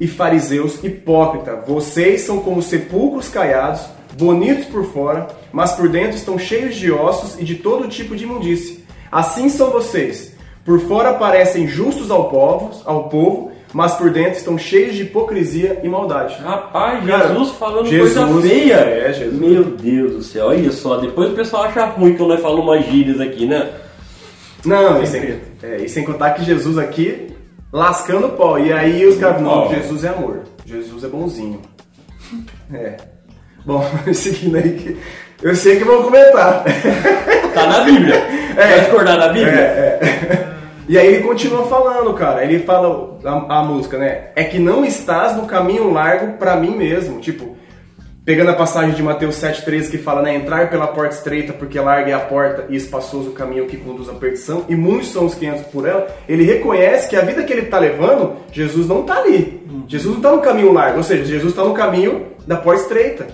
e 0.00 0.08
fariseus 0.08 0.82
hipócrita, 0.82 1.62
vocês 1.66 2.22
são 2.22 2.40
como 2.40 2.62
sepulcros 2.62 3.28
caiados, 3.28 3.82
bonitos 4.18 4.64
por 4.64 4.84
fora, 4.84 5.28
mas 5.52 5.72
por 5.72 5.88
dentro 5.88 6.16
estão 6.16 6.38
cheios 6.38 6.74
de 6.74 6.90
ossos 6.90 7.38
e 7.38 7.44
de 7.44 7.56
todo 7.56 7.86
tipo 7.86 8.16
de 8.16 8.24
imundície. 8.24 8.82
Assim 9.12 9.48
são 9.48 9.70
vocês. 9.70 10.34
Por 10.64 10.80
fora 10.80 11.14
parecem 11.14 11.66
justos 11.68 12.10
ao 12.10 12.30
povo, 12.30 12.70
ao 12.84 13.08
povo, 13.08 13.50
mas 13.72 13.94
por 13.94 14.10
dentro 14.10 14.38
estão 14.38 14.58
cheios 14.58 14.94
de 14.96 15.02
hipocrisia 15.02 15.80
e 15.82 15.88
maldade. 15.88 16.36
Rapaz, 16.42 17.06
Cara, 17.06 17.28
Jesus 17.28 17.50
falando 17.50 17.86
Jesus, 17.86 18.14
coisa 18.14 18.40
feia. 18.40 18.74
é, 18.74 19.12
Jesus. 19.12 19.40
Meu 19.40 19.64
Deus 19.64 20.12
do 20.12 20.22
céu, 20.22 20.46
olha 20.46 20.72
só. 20.72 20.96
Depois 20.96 21.30
o 21.30 21.34
pessoal 21.34 21.64
acha 21.64 21.84
ruim 21.86 22.14
que 22.14 22.22
eu 22.22 22.28
não 22.28 22.38
falo 22.38 22.62
umas 22.62 22.84
gírias 22.86 23.20
aqui, 23.20 23.46
né? 23.46 23.70
Não, 24.64 25.02
e 25.02 25.06
sem, 25.06 25.40
é, 25.62 25.76
e 25.76 25.88
sem 25.88 26.04
contar 26.04 26.30
que 26.30 26.44
Jesus 26.44 26.76
aqui 26.78 27.29
lascando 27.72 28.26
o 28.28 28.30
pau. 28.30 28.58
E 28.58 28.72
aí 28.72 29.04
os 29.06 29.16
caras, 29.18 29.40
não. 29.40 29.68
Jesus 29.68 30.04
é 30.04 30.08
amor, 30.08 30.40
Jesus 30.64 31.04
é 31.04 31.08
bonzinho. 31.08 31.60
É. 32.72 32.96
Bom, 33.64 33.84
seguindo 34.12 34.56
aí 34.56 34.72
que. 34.72 34.96
Eu 35.42 35.54
sei 35.56 35.78
que 35.78 35.84
vão 35.84 36.02
comentar. 36.02 36.64
Tá 37.54 37.66
na 37.66 37.80
Bíblia. 37.80 38.14
É. 38.14 38.54
Vai 38.54 38.80
discordar 38.80 39.18
da 39.18 39.28
Bíblia? 39.28 39.52
É, 39.52 40.46
E 40.88 40.96
aí 40.96 41.04
ele 41.08 41.22
continua 41.26 41.66
falando, 41.66 42.14
cara. 42.14 42.44
Ele 42.44 42.60
fala 42.60 43.18
a, 43.24 43.58
a 43.58 43.64
música, 43.64 43.98
né? 43.98 44.26
É 44.36 44.44
que 44.44 44.60
não 44.60 44.84
estás 44.84 45.36
no 45.36 45.46
caminho 45.46 45.92
largo 45.92 46.34
pra 46.38 46.54
mim 46.54 46.76
mesmo. 46.76 47.18
Tipo, 47.20 47.56
pegando 48.30 48.50
a 48.50 48.54
passagem 48.54 48.94
de 48.94 49.02
Mateus 49.02 49.34
7,13 49.42 49.90
que 49.90 49.98
fala, 49.98 50.22
né, 50.22 50.36
entrar 50.36 50.70
pela 50.70 50.86
porta 50.86 51.16
estreita, 51.16 51.52
porque 51.52 51.80
larga 51.80 52.12
é 52.12 52.14
a 52.14 52.20
porta 52.20 52.64
e 52.68 52.76
espaçoso 52.76 53.30
o 53.30 53.32
caminho 53.32 53.66
que 53.66 53.76
conduz 53.76 54.08
à 54.08 54.12
perdição, 54.12 54.64
e 54.68 54.76
muitos 54.76 55.10
são 55.10 55.26
os 55.26 55.34
que 55.34 55.46
entram 55.46 55.64
por 55.64 55.84
ela, 55.84 56.06
ele 56.28 56.44
reconhece 56.44 57.08
que 57.08 57.16
a 57.16 57.22
vida 57.22 57.42
que 57.42 57.52
ele 57.52 57.62
está 57.62 57.80
levando, 57.80 58.36
Jesus 58.52 58.86
não 58.86 59.00
está 59.00 59.18
ali. 59.18 59.66
Jesus 59.88 60.12
não 60.12 60.18
está 60.18 60.30
no 60.30 60.42
caminho 60.42 60.72
largo, 60.72 60.98
ou 60.98 61.02
seja, 61.02 61.24
Jesus 61.24 61.50
está 61.50 61.64
no 61.64 61.74
caminho 61.74 62.28
da 62.46 62.56
porta 62.56 62.82
estreita. 62.82 63.26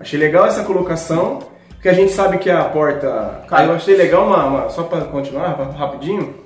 Achei 0.00 0.18
legal 0.18 0.46
essa 0.46 0.64
colocação, 0.64 1.40
porque 1.74 1.90
a 1.90 1.92
gente 1.92 2.12
sabe 2.12 2.38
que 2.38 2.48
a 2.48 2.64
porta. 2.64 3.42
Cara, 3.46 3.66
eu 3.66 3.74
achei 3.74 3.94
legal 3.94 4.26
uma. 4.26 4.46
uma- 4.46 4.68
só 4.70 4.84
para 4.84 5.02
continuar 5.02 5.48
rapidinho. 5.76 6.36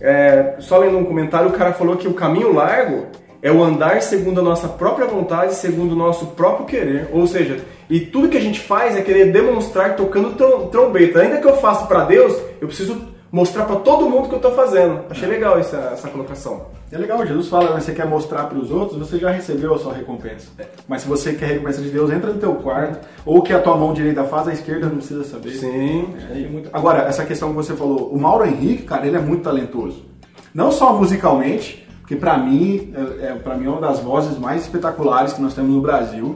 é, 0.00 0.54
só 0.58 0.78
lendo 0.78 0.96
um 0.96 1.04
comentário, 1.04 1.50
o 1.50 1.52
cara 1.52 1.74
falou 1.74 1.98
que 1.98 2.08
o 2.08 2.14
caminho 2.14 2.54
largo 2.54 3.08
é 3.42 3.50
o 3.50 3.62
andar 3.62 4.02
segundo 4.02 4.40
a 4.40 4.42
nossa 4.42 4.68
própria 4.68 5.06
vontade, 5.06 5.54
segundo 5.54 5.92
o 5.92 5.96
nosso 5.96 6.26
próprio 6.28 6.66
querer. 6.66 7.08
Ou 7.12 7.26
seja, 7.26 7.58
e 7.88 8.00
tudo 8.00 8.28
que 8.28 8.36
a 8.36 8.40
gente 8.40 8.60
faz 8.60 8.96
é 8.96 9.02
querer 9.02 9.32
demonstrar 9.32 9.96
tocando 9.96 10.34
trom- 10.34 10.66
trombeta. 10.68 11.20
Ainda 11.20 11.38
que 11.38 11.46
eu 11.46 11.56
faça 11.56 11.86
para 11.86 12.04
Deus, 12.04 12.36
eu 12.60 12.66
preciso 12.68 13.08
mostrar 13.32 13.64
para 13.64 13.76
todo 13.76 14.10
mundo 14.10 14.28
que 14.28 14.34
eu 14.34 14.40
tô 14.40 14.50
fazendo. 14.50 15.00
Achei 15.08 15.28
legal 15.28 15.56
essa, 15.58 15.76
essa 15.92 16.08
colocação. 16.08 16.66
É 16.92 16.98
legal, 16.98 17.24
Jesus 17.24 17.46
fala, 17.46 17.72
né, 17.74 17.80
você 17.80 17.92
quer 17.92 18.04
mostrar 18.04 18.44
para 18.46 18.58
os 18.58 18.68
outros, 18.72 18.98
você 18.98 19.16
já 19.16 19.30
recebeu 19.30 19.72
a 19.72 19.78
sua 19.78 19.94
recompensa. 19.94 20.48
Mas 20.88 21.02
se 21.02 21.08
você 21.08 21.32
quer 21.34 21.44
a 21.44 21.48
recompensa 21.50 21.80
de 21.80 21.88
Deus, 21.90 22.10
entra 22.10 22.32
no 22.32 22.40
teu 22.40 22.52
quarto, 22.56 22.98
ou 23.24 23.38
o 23.38 23.42
que 23.42 23.52
a 23.52 23.60
tua 23.60 23.76
mão 23.76 23.92
direita 23.92 24.24
faz, 24.24 24.48
a 24.48 24.52
esquerda 24.52 24.86
não 24.88 24.96
precisa 24.96 25.22
saber. 25.22 25.50
Sim. 25.52 26.08
É, 26.34 26.34
muito- 26.48 26.68
Agora, 26.72 27.02
essa 27.04 27.24
questão 27.24 27.50
que 27.50 27.54
você 27.54 27.74
falou, 27.74 28.08
o 28.12 28.20
Mauro 28.20 28.44
Henrique, 28.44 28.82
cara, 28.82 29.06
ele 29.06 29.16
é 29.16 29.20
muito 29.20 29.44
talentoso. 29.44 30.04
Não 30.52 30.72
só 30.72 30.92
musicalmente, 30.92 31.88
que 32.10 32.16
pra 32.16 32.36
mim, 32.36 32.92
é, 33.22 33.26
é, 33.26 33.32
pra 33.34 33.54
mim 33.54 33.66
é 33.66 33.68
uma 33.68 33.80
das 33.80 34.00
vozes 34.00 34.36
mais 34.36 34.62
espetaculares 34.62 35.32
que 35.32 35.40
nós 35.40 35.54
temos 35.54 35.70
no 35.70 35.80
Brasil, 35.80 36.34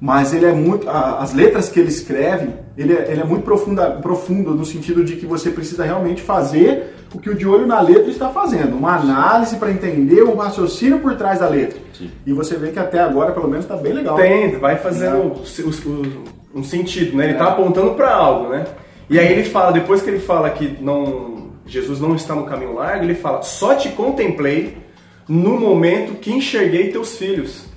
mas 0.00 0.32
ele 0.32 0.46
é 0.46 0.52
muito, 0.52 0.88
as 0.88 1.34
letras 1.34 1.68
que 1.68 1.80
ele 1.80 1.88
escreve, 1.88 2.50
ele 2.76 2.92
é, 2.92 3.10
ele 3.10 3.20
é 3.22 3.24
muito 3.24 3.42
profunda, 3.42 3.90
profundo 4.00 4.54
no 4.54 4.64
sentido 4.64 5.02
de 5.02 5.16
que 5.16 5.26
você 5.26 5.50
precisa 5.50 5.84
realmente 5.84 6.22
fazer 6.22 6.94
o 7.12 7.18
que 7.18 7.28
o 7.30 7.34
de 7.34 7.48
olho 7.48 7.66
na 7.66 7.80
letra 7.80 8.08
está 8.08 8.28
fazendo, 8.28 8.76
uma 8.76 8.94
análise 8.94 9.56
para 9.56 9.72
entender 9.72 10.22
o 10.22 10.36
raciocínio 10.36 11.00
por 11.00 11.16
trás 11.16 11.40
da 11.40 11.48
letra. 11.48 11.80
Sim. 11.94 12.12
E 12.24 12.32
você 12.32 12.54
vê 12.54 12.70
que 12.70 12.78
até 12.78 13.00
agora, 13.00 13.32
pelo 13.32 13.48
menos, 13.48 13.66
tá 13.66 13.76
bem 13.76 13.94
legal. 13.94 14.14
Tem, 14.14 14.56
vai 14.60 14.76
fazendo 14.76 15.16
o- 15.16 15.42
o- 15.66 15.90
o- 15.90 16.60
um 16.60 16.62
sentido, 16.62 17.16
né? 17.16 17.24
Ele 17.24 17.32
É. 17.34 17.36
tá 17.38 17.48
apontando 17.48 17.94
para 17.94 18.14
algo, 18.14 18.50
né? 18.50 18.66
E 19.10 19.18
aí 19.18 19.32
ele 19.32 19.42
fala, 19.42 19.72
depois 19.72 20.00
que 20.00 20.10
ele 20.10 20.20
fala 20.20 20.48
que 20.50 20.78
não, 20.80 21.48
Jesus 21.66 21.98
não 22.00 22.14
está 22.14 22.36
no 22.36 22.44
caminho 22.44 22.74
largo, 22.74 23.02
ele 23.02 23.16
fala: 23.16 23.42
"Só 23.42 23.74
te 23.74 23.88
contemplei 23.88 24.86
no 25.28 25.58
momento 25.58 26.18
que 26.18 26.32
enxerguei 26.32 26.90
teus 26.90 27.16
filhos". 27.16 27.68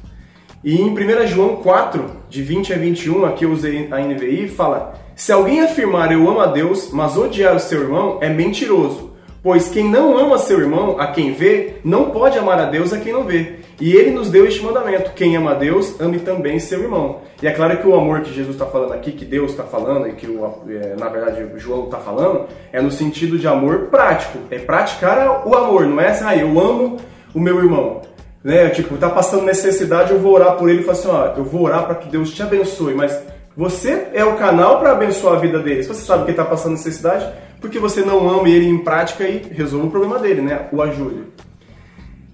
E 0.63 0.79
em 0.79 0.89
1 0.89 1.27
João 1.27 1.55
4, 1.57 2.05
de 2.29 2.43
20 2.43 2.73
a 2.73 2.77
21, 2.77 3.25
aqui 3.25 3.45
eu 3.45 3.51
usei 3.51 3.87
a 3.91 3.99
NVI, 3.99 4.47
fala: 4.47 4.93
Se 5.15 5.31
alguém 5.31 5.61
afirmar 5.61 6.11
eu 6.11 6.29
amo 6.29 6.39
a 6.39 6.45
Deus, 6.45 6.91
mas 6.91 7.17
odiar 7.17 7.55
o 7.55 7.59
seu 7.59 7.81
irmão, 7.81 8.19
é 8.21 8.29
mentiroso. 8.29 9.11
Pois 9.43 9.69
quem 9.69 9.89
não 9.89 10.15
ama 10.15 10.37
seu 10.37 10.59
irmão, 10.59 10.99
a 10.99 11.07
quem 11.07 11.33
vê, 11.33 11.77
não 11.83 12.11
pode 12.11 12.37
amar 12.37 12.59
a 12.59 12.65
Deus 12.65 12.93
a 12.93 12.99
quem 12.99 13.11
não 13.11 13.23
vê. 13.23 13.55
E 13.79 13.95
ele 13.95 14.11
nos 14.11 14.29
deu 14.29 14.45
este 14.45 14.63
mandamento: 14.63 15.13
quem 15.15 15.35
ama 15.35 15.51
a 15.51 15.55
Deus, 15.55 15.99
ame 15.99 16.19
também 16.19 16.59
seu 16.59 16.79
irmão. 16.79 17.21
E 17.41 17.47
é 17.47 17.51
claro 17.51 17.75
que 17.79 17.87
o 17.87 17.95
amor 17.95 18.21
que 18.21 18.31
Jesus 18.31 18.53
está 18.53 18.67
falando 18.67 18.93
aqui, 18.93 19.11
que 19.11 19.25
Deus 19.25 19.49
está 19.49 19.63
falando, 19.63 20.07
e 20.07 20.13
que 20.13 20.27
é, 20.27 20.95
na 20.95 21.09
verdade 21.09 21.43
João 21.57 21.85
está 21.85 21.97
falando, 21.97 22.45
é 22.71 22.79
no 22.79 22.91
sentido 22.91 23.39
de 23.39 23.47
amor 23.47 23.87
prático. 23.87 24.37
É 24.51 24.59
praticar 24.59 25.43
o 25.47 25.55
amor, 25.55 25.87
não 25.87 25.99
é 25.99 26.09
assim, 26.09 26.23
ah, 26.23 26.37
eu 26.37 26.59
amo 26.59 26.97
o 27.33 27.39
meu 27.39 27.57
irmão 27.57 28.01
né? 28.43 28.69
Tipo, 28.69 28.97
tá 28.97 29.09
passando 29.09 29.43
necessidade, 29.43 30.11
eu 30.11 30.19
vou 30.19 30.33
orar 30.33 30.57
por 30.57 30.69
ele 30.69 30.81
e 30.81 30.83
falar 30.83 30.97
assim, 30.97 31.07
ó, 31.07 31.37
eu 31.37 31.43
vou 31.43 31.63
orar 31.63 31.85
para 31.85 31.95
que 31.95 32.09
Deus 32.09 32.31
te 32.33 32.41
abençoe, 32.41 32.93
mas 32.93 33.17
você 33.55 34.07
é 34.13 34.23
o 34.23 34.37
canal 34.37 34.79
para 34.79 34.91
abençoar 34.91 35.35
a 35.35 35.39
vida 35.39 35.59
dele. 35.59 35.83
Se 35.83 35.89
você 35.89 36.01
sabe 36.01 36.23
que 36.23 36.31
ele 36.31 36.37
tá 36.37 36.45
passando 36.45 36.73
necessidade, 36.73 37.27
porque 37.59 37.77
você 37.77 38.01
não 38.01 38.27
ama 38.29 38.49
ele 38.49 38.67
em 38.67 38.79
prática 38.79 39.27
e 39.27 39.41
resolve 39.51 39.87
o 39.87 39.91
problema 39.91 40.17
dele, 40.17 40.41
né? 40.41 40.67
O 40.71 40.81
ajude. 40.81 41.23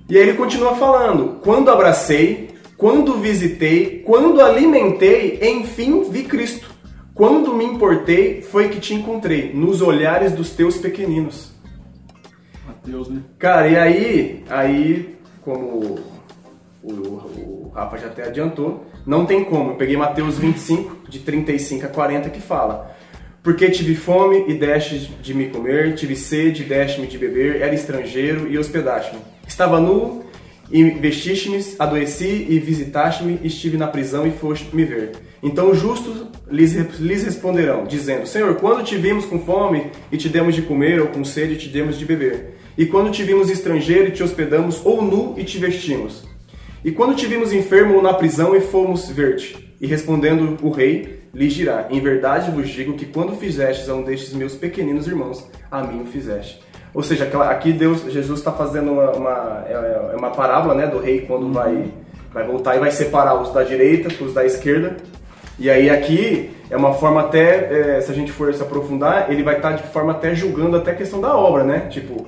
E 0.09 0.15
aí 0.15 0.23
ele 0.23 0.37
continua 0.37 0.75
falando: 0.75 1.39
quando 1.41 1.69
abracei, 1.69 2.51
quando 2.77 3.17
visitei, 3.17 4.03
quando 4.05 4.39
alimentei, 4.39 5.39
enfim 5.41 6.03
vi 6.09 6.23
Cristo. 6.23 6.77
Quando 7.13 7.55
me 7.55 7.65
importei, 7.65 8.43
foi 8.43 8.69
que 8.69 8.79
te 8.79 8.93
encontrei, 8.93 9.51
nos 9.51 9.81
olhares 9.81 10.31
dos 10.31 10.51
teus 10.51 10.77
pequeninos. 10.77 11.51
Mateus, 12.87 13.09
né? 13.09 13.21
Cara, 13.37 13.67
e 13.67 13.75
aí, 13.75 14.43
aí 14.49 15.15
como 15.41 15.99
o, 16.81 16.89
o 16.91 17.71
Rafa 17.75 17.97
já 17.97 18.07
até 18.07 18.23
adiantou, 18.23 18.85
não 19.05 19.25
tem 19.25 19.43
como. 19.43 19.71
Eu 19.71 19.75
peguei 19.75 19.97
Mateus 19.97 20.37
25, 20.37 21.09
de 21.09 21.19
35 21.19 21.85
a 21.85 21.89
40, 21.89 22.29
que 22.29 22.39
fala: 22.39 22.95
Porque 23.43 23.69
tive 23.69 23.95
fome 23.95 24.45
e 24.47 24.53
deste 24.53 24.99
de 25.21 25.33
me 25.33 25.49
comer, 25.49 25.95
tive 25.95 26.15
sede 26.15 26.63
e 26.63 26.65
deste-me 26.65 27.07
de 27.07 27.17
beber, 27.17 27.61
era 27.61 27.75
estrangeiro 27.75 28.47
e 28.47 28.57
hospedaste-me. 28.57 29.19
Estava 29.45 29.79
nu 29.79 30.23
e 30.71 30.83
vestiste-me, 30.83 31.63
adoeci 31.77 32.47
e 32.49 32.59
visitaste-me, 32.59 33.39
estive 33.43 33.77
na 33.77 33.87
prisão 33.87 34.25
e 34.25 34.31
foste 34.31 34.73
me 34.75 34.83
ver. 34.83 35.11
Então 35.43 35.69
os 35.69 35.79
justos 35.79 36.25
lhes, 36.49 36.73
lhes 36.99 37.23
responderão, 37.23 37.85
dizendo: 37.85 38.25
Senhor, 38.25 38.55
quando 38.55 38.83
te 38.83 38.95
vimos 38.95 39.25
com 39.25 39.39
fome 39.39 39.91
e 40.11 40.17
te 40.17 40.29
demos 40.29 40.55
de 40.55 40.61
comer, 40.61 41.01
ou 41.01 41.07
com 41.07 41.23
sede 41.25 41.53
e 41.53 41.57
te 41.57 41.69
demos 41.69 41.97
de 41.97 42.05
beber? 42.05 42.57
E 42.77 42.85
quando 42.85 43.11
te 43.11 43.23
vimos 43.23 43.49
estrangeiro 43.49 44.09
e 44.09 44.11
te 44.11 44.21
hospedamos, 44.21 44.85
ou 44.85 45.01
nu 45.01 45.33
e 45.35 45.43
te 45.43 45.57
vestimos? 45.57 46.23
E 46.85 46.91
quando 46.91 47.15
te 47.15 47.25
vimos 47.25 47.51
enfermo 47.51 47.95
ou 47.95 48.01
na 48.01 48.13
prisão 48.13 48.55
e 48.55 48.61
fomos 48.61 49.09
ver-te? 49.09 49.75
E 49.81 49.87
respondendo 49.87 50.57
o 50.61 50.69
rei, 50.69 51.21
lhes 51.33 51.53
dirá: 51.53 51.87
Em 51.89 51.99
verdade 51.99 52.51
vos 52.51 52.69
digo 52.69 52.93
que 52.93 53.05
quando 53.05 53.35
fizestes 53.35 53.89
a 53.89 53.95
um 53.95 54.03
destes 54.03 54.33
meus 54.33 54.53
pequeninos 54.53 55.07
irmãos, 55.07 55.47
a 55.71 55.81
mim 55.81 56.03
o 56.03 56.05
fizeste. 56.05 56.61
Ou 56.93 57.03
seja, 57.03 57.25
aqui 57.49 57.73
Deus, 57.73 58.01
Jesus 58.11 58.39
está 58.39 58.51
fazendo 58.51 58.91
uma, 58.91 59.11
uma, 59.11 59.63
é- 59.67 60.11
é 60.13 60.15
uma 60.15 60.29
parábola 60.31 60.73
né, 60.73 60.87
do 60.87 60.99
rei 60.99 61.21
quando 61.21 61.51
vai, 61.51 61.85
vai 62.33 62.45
voltar 62.45 62.75
e 62.75 62.79
vai 62.79 62.91
separar 62.91 63.41
os 63.41 63.51
da 63.51 63.63
direita 63.63 64.13
com 64.13 64.25
os 64.25 64.33
da 64.33 64.45
esquerda. 64.45 64.97
E 65.59 65.69
aí 65.69 65.89
aqui 65.89 66.51
é 66.69 66.77
uma 66.77 66.93
forma 66.93 67.21
até, 67.21 67.97
é, 67.97 68.01
se 68.01 68.11
a 68.11 68.15
gente 68.15 68.31
for 68.31 68.53
se 68.53 68.61
aprofundar, 68.61 69.31
ele 69.31 69.43
vai 69.43 69.57
estar 69.57 69.73
de 69.73 69.83
forma 69.83 70.11
até 70.11 70.33
julgando 70.35 70.77
até 70.77 70.91
a 70.91 70.95
questão 70.95 71.19
da 71.19 71.35
obra, 71.35 71.63
né? 71.63 71.87
Tipo, 71.89 72.27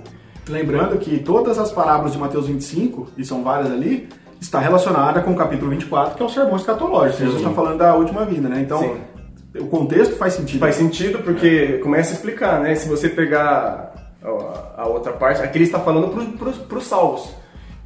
Lembrando 0.49 0.97
que 0.97 1.19
todas 1.19 1.57
as 1.57 1.71
parábolas 1.71 2.13
de 2.13 2.17
Mateus 2.17 2.47
25, 2.47 3.09
e 3.17 3.23
são 3.23 3.43
várias 3.43 3.71
ali, 3.71 4.09
está 4.41 4.59
relacionada 4.59 5.21
com 5.21 5.31
o 5.31 5.35
capítulo 5.35 5.69
24, 5.71 6.15
que 6.15 6.23
é 6.23 6.25
o 6.25 6.29
sermão 6.29 6.55
escatológico. 6.55 7.19
Jesus 7.19 7.37
está 7.37 7.51
falando 7.51 7.77
da 7.77 7.95
última 7.95 8.25
vinda, 8.25 8.49
né? 8.49 8.61
Então, 8.61 8.79
Sim. 8.81 9.59
o 9.59 9.67
contexto 9.67 10.15
faz 10.15 10.33
sentido. 10.33 10.59
Faz 10.59 10.75
sentido 10.75 11.19
porque 11.19 11.77
começa 11.79 12.11
a 12.11 12.15
explicar, 12.15 12.59
né? 12.59 12.75
Se 12.75 12.87
você 12.87 13.09
pegar 13.09 13.93
a 14.75 14.87
outra 14.87 15.13
parte, 15.13 15.41
aqui 15.41 15.57
ele 15.57 15.65
está 15.65 15.79
falando 15.79 16.09
para 16.67 16.77
os 16.77 16.83
salvos. 16.85 17.38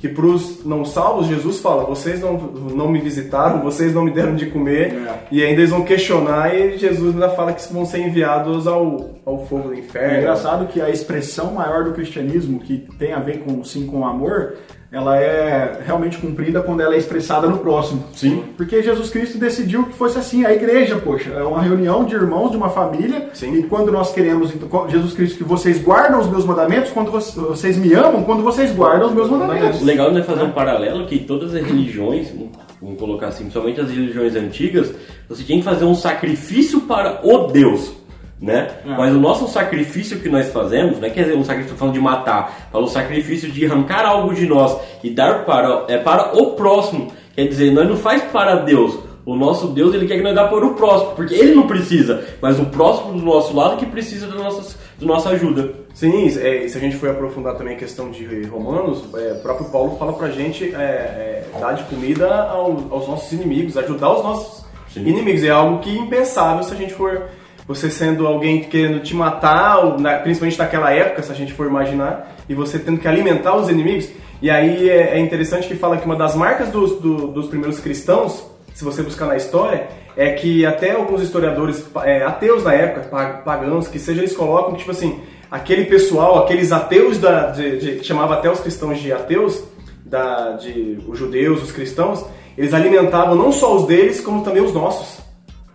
Que 0.03 0.09
para 0.09 0.25
os 0.25 0.65
não 0.65 0.83
salvos, 0.83 1.27
Jesus 1.27 1.61
fala: 1.61 1.85
vocês 1.85 2.19
não, 2.19 2.33
não 2.33 2.89
me 2.89 2.99
visitaram, 2.99 3.61
vocês 3.61 3.93
não 3.93 4.03
me 4.03 4.11
deram 4.11 4.35
de 4.35 4.47
comer, 4.47 4.93
É. 4.93 5.19
e 5.31 5.41
ainda 5.41 5.61
eles 5.61 5.69
vão 5.69 5.83
questionar, 5.85 6.53
e 6.53 6.77
Jesus 6.77 7.13
ainda 7.13 7.29
fala 7.29 7.53
que 7.53 7.71
vão 7.71 7.85
ser 7.85 7.99
enviados 7.99 8.67
ao, 8.67 9.11
ao 9.25 9.45
fogo 9.45 9.69
do 9.69 9.73
inferno. 9.73 10.15
É 10.15 10.19
engraçado 10.19 10.67
que 10.67 10.81
a 10.81 10.89
expressão 10.89 11.53
maior 11.53 11.85
do 11.85 11.93
cristianismo, 11.93 12.59
que 12.59 12.79
tem 12.99 13.13
a 13.13 13.19
ver 13.21 13.39
com 13.45 13.63
sim 13.63 13.87
com 13.87 14.01
o 14.01 14.05
amor, 14.05 14.55
ela 14.93 15.17
é 15.17 15.79
realmente 15.83 16.19
cumprida 16.19 16.61
quando 16.61 16.81
ela 16.81 16.93
é 16.93 16.99
expressada 16.99 17.47
no 17.47 17.57
próximo. 17.57 18.03
Sim. 18.13 18.43
Porque 18.55 18.83
Jesus 18.83 19.09
Cristo 19.09 19.39
decidiu 19.39 19.85
que 19.87 19.93
fosse 19.93 20.19
assim. 20.19 20.45
A 20.45 20.53
igreja, 20.53 20.97
poxa, 20.97 21.31
é 21.31 21.41
uma 21.41 21.63
reunião 21.63 22.05
de 22.05 22.13
irmãos 22.13 22.51
de 22.51 22.57
uma 22.57 22.69
família. 22.69 23.29
Sim. 23.33 23.55
E 23.55 23.63
quando 23.63 23.91
nós 23.91 24.13
queremos, 24.13 24.53
então, 24.53 24.87
Jesus 24.87 25.13
Cristo, 25.13 25.39
que 25.39 25.43
vocês 25.43 25.81
guardam 25.81 26.19
os 26.19 26.29
meus 26.29 26.45
mandamentos, 26.45 26.91
quando 26.91 27.09
vocês, 27.09 27.33
vocês 27.35 27.75
me 27.75 27.91
amam, 27.91 28.23
quando 28.23 28.43
vocês 28.43 28.71
guardam 28.71 29.07
os 29.07 29.15
meus 29.15 29.31
mandamentos. 29.31 29.81
O 29.81 29.85
legal 29.85 30.15
é 30.15 30.21
fazer 30.21 30.43
um 30.43 30.51
paralelo 30.51 31.07
que 31.07 31.17
todas 31.17 31.55
as 31.55 31.65
religiões, 31.65 32.31
vamos 32.79 32.99
colocar 32.99 33.29
assim, 33.29 33.45
principalmente 33.45 33.81
as 33.81 33.89
religiões 33.89 34.35
antigas, 34.35 34.93
você 35.27 35.43
tinha 35.43 35.57
que 35.57 35.65
fazer 35.65 35.85
um 35.85 35.95
sacrifício 35.95 36.81
para 36.81 37.19
o 37.23 37.47
Deus. 37.47 38.02
Né? 38.43 38.67
É. 38.85 38.89
Mas 38.89 39.15
o 39.15 39.19
nosso 39.19 39.47
sacrifício 39.47 40.19
que 40.19 40.27
nós 40.27 40.51
fazemos, 40.51 40.99
não 40.99 41.07
é 41.07 41.09
quer 41.09 41.23
dizer 41.23 41.37
um 41.37 41.45
sacrifício 41.45 41.77
falando 41.77 41.93
de 41.93 42.01
matar, 42.01 42.67
fala 42.73 42.83
o 42.83 42.89
sacrifício 42.89 43.49
de 43.49 43.65
arrancar 43.65 44.05
algo 44.05 44.33
de 44.33 44.45
nós 44.45 44.77
e 45.01 45.09
dar 45.09 45.45
para 45.45 45.85
é 45.87 45.97
para 45.97 46.37
o 46.37 46.47
próximo. 46.51 47.09
Quer 47.33 47.47
dizer, 47.47 47.71
nós 47.71 47.87
não 47.87 47.95
faz 47.95 48.21
para 48.23 48.55
Deus. 48.57 48.99
O 49.25 49.33
nosso 49.37 49.67
Deus 49.67 49.95
ele 49.95 50.05
quer 50.05 50.17
que 50.17 50.21
nós 50.23 50.35
dá 50.35 50.45
para 50.45 50.65
o 50.65 50.73
próximo, 50.73 51.11
porque 51.15 51.33
ele 51.33 51.55
não 51.55 51.65
precisa, 51.67 52.21
mas 52.41 52.59
o 52.59 52.65
próximo 52.65 53.13
do 53.13 53.23
nosso 53.23 53.55
lado 53.55 53.77
que 53.77 53.85
precisa 53.85 54.27
da 54.27 54.35
nossa, 54.35 54.77
da 54.99 55.05
nossa 55.07 55.29
ajuda. 55.29 55.71
Sim, 55.93 56.25
é, 56.37 56.67
se 56.67 56.77
a 56.77 56.81
gente 56.81 56.97
for 56.97 57.09
aprofundar 57.11 57.55
também 57.55 57.75
a 57.75 57.77
questão 57.79 58.11
de 58.11 58.43
Romanos, 58.47 59.05
é, 59.15 59.31
o 59.31 59.41
próprio 59.41 59.69
Paulo 59.69 59.95
fala 59.97 60.11
pra 60.11 60.27
gente 60.29 60.65
é, 60.75 60.77
é, 60.77 61.43
dar 61.57 61.71
de 61.71 61.83
comida 61.83 62.27
ao- 62.49 62.87
aos 62.91 63.07
nossos 63.07 63.31
inimigos, 63.31 63.77
ajudar 63.77 64.11
os 64.17 64.21
nossos 64.23 64.65
Sim. 64.93 65.07
inimigos. 65.07 65.45
É 65.45 65.49
algo 65.51 65.79
que 65.79 65.89
é 65.89 65.93
impensável 66.01 66.61
se 66.61 66.73
a 66.73 66.75
gente 66.75 66.93
for. 66.93 67.21
Você 67.67 67.89
sendo 67.89 68.27
alguém 68.27 68.61
querendo 68.61 69.01
te 69.01 69.15
matar, 69.15 69.77
principalmente 70.21 70.57
naquela 70.59 70.91
época, 70.91 71.23
se 71.23 71.31
a 71.31 71.35
gente 71.35 71.53
for 71.53 71.65
imaginar, 71.65 72.35
e 72.49 72.53
você 72.53 72.77
tendo 72.77 72.99
que 72.99 73.07
alimentar 73.07 73.55
os 73.55 73.69
inimigos. 73.69 74.09
E 74.41 74.49
aí 74.49 74.89
é, 74.89 75.15
é 75.15 75.19
interessante 75.19 75.67
que 75.67 75.75
fala 75.75 75.97
que 75.97 76.05
uma 76.05 76.15
das 76.15 76.35
marcas 76.35 76.69
dos, 76.69 76.99
do- 76.99 77.27
dos 77.27 77.47
primeiros 77.47 77.79
cristãos 77.79 78.51
se 78.73 78.83
você 78.83 79.03
buscar 79.03 79.27
na 79.27 79.37
história, 79.37 79.87
é 80.17 80.31
que 80.31 80.65
até 80.65 80.93
alguns 80.93 81.21
historiadores 81.21 81.85
é, 82.03 82.23
ateus 82.23 82.63
na 82.63 82.73
época, 82.73 83.01
pa- 83.07 83.33
pagãos, 83.45 83.87
que 83.87 83.99
seja, 83.99 84.19
eles 84.21 84.35
colocam 84.35 84.71
que, 84.73 84.79
tipo 84.79 84.89
assim, 84.91 85.19
aquele 85.51 85.85
pessoal, 85.85 86.39
aqueles 86.43 86.71
ateus 86.71 87.19
da, 87.19 87.51
de, 87.51 87.77
de- 87.77 87.91
que 87.99 88.03
chamava 88.03 88.33
até 88.33 88.49
os 88.51 88.59
cristãos 88.59 88.99
de 88.99 89.13
ateus, 89.13 89.63
da, 90.03 90.53
de 90.53 90.97
os 91.07 91.19
judeus, 91.19 91.61
os 91.61 91.71
cristãos, 91.71 92.25
eles 92.57 92.73
alimentavam 92.73 93.35
não 93.35 93.51
só 93.51 93.75
os 93.75 93.85
deles, 93.85 94.19
como 94.19 94.43
também 94.43 94.63
os 94.63 94.73
nossos. 94.73 95.22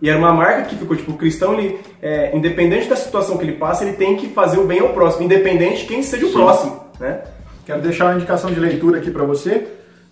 E 0.01 0.09
era 0.09 0.17
uma 0.17 0.31
marca 0.33 0.63
que 0.63 0.75
ficou, 0.75 0.95
tipo, 0.95 1.11
o 1.11 1.17
cristão, 1.17 1.53
ele, 1.59 1.77
é, 2.01 2.35
independente 2.35 2.87
da 2.87 2.95
situação 2.95 3.37
que 3.37 3.43
ele 3.43 3.53
passa, 3.53 3.83
ele 3.83 3.97
tem 3.97 4.15
que 4.15 4.27
fazer 4.29 4.57
o 4.57 4.63
bem 4.65 4.79
ao 4.79 4.89
próximo, 4.89 5.25
independente 5.25 5.81
de 5.81 5.87
quem 5.87 6.01
seja 6.01 6.25
o 6.25 6.31
próximo, 6.31 6.79
né? 6.99 7.19
Quero 7.65 7.81
deixar 7.81 8.05
uma 8.05 8.15
indicação 8.15 8.49
de 8.51 8.59
leitura 8.59 8.97
aqui 8.99 9.11
para 9.11 9.25
você, 9.25 9.67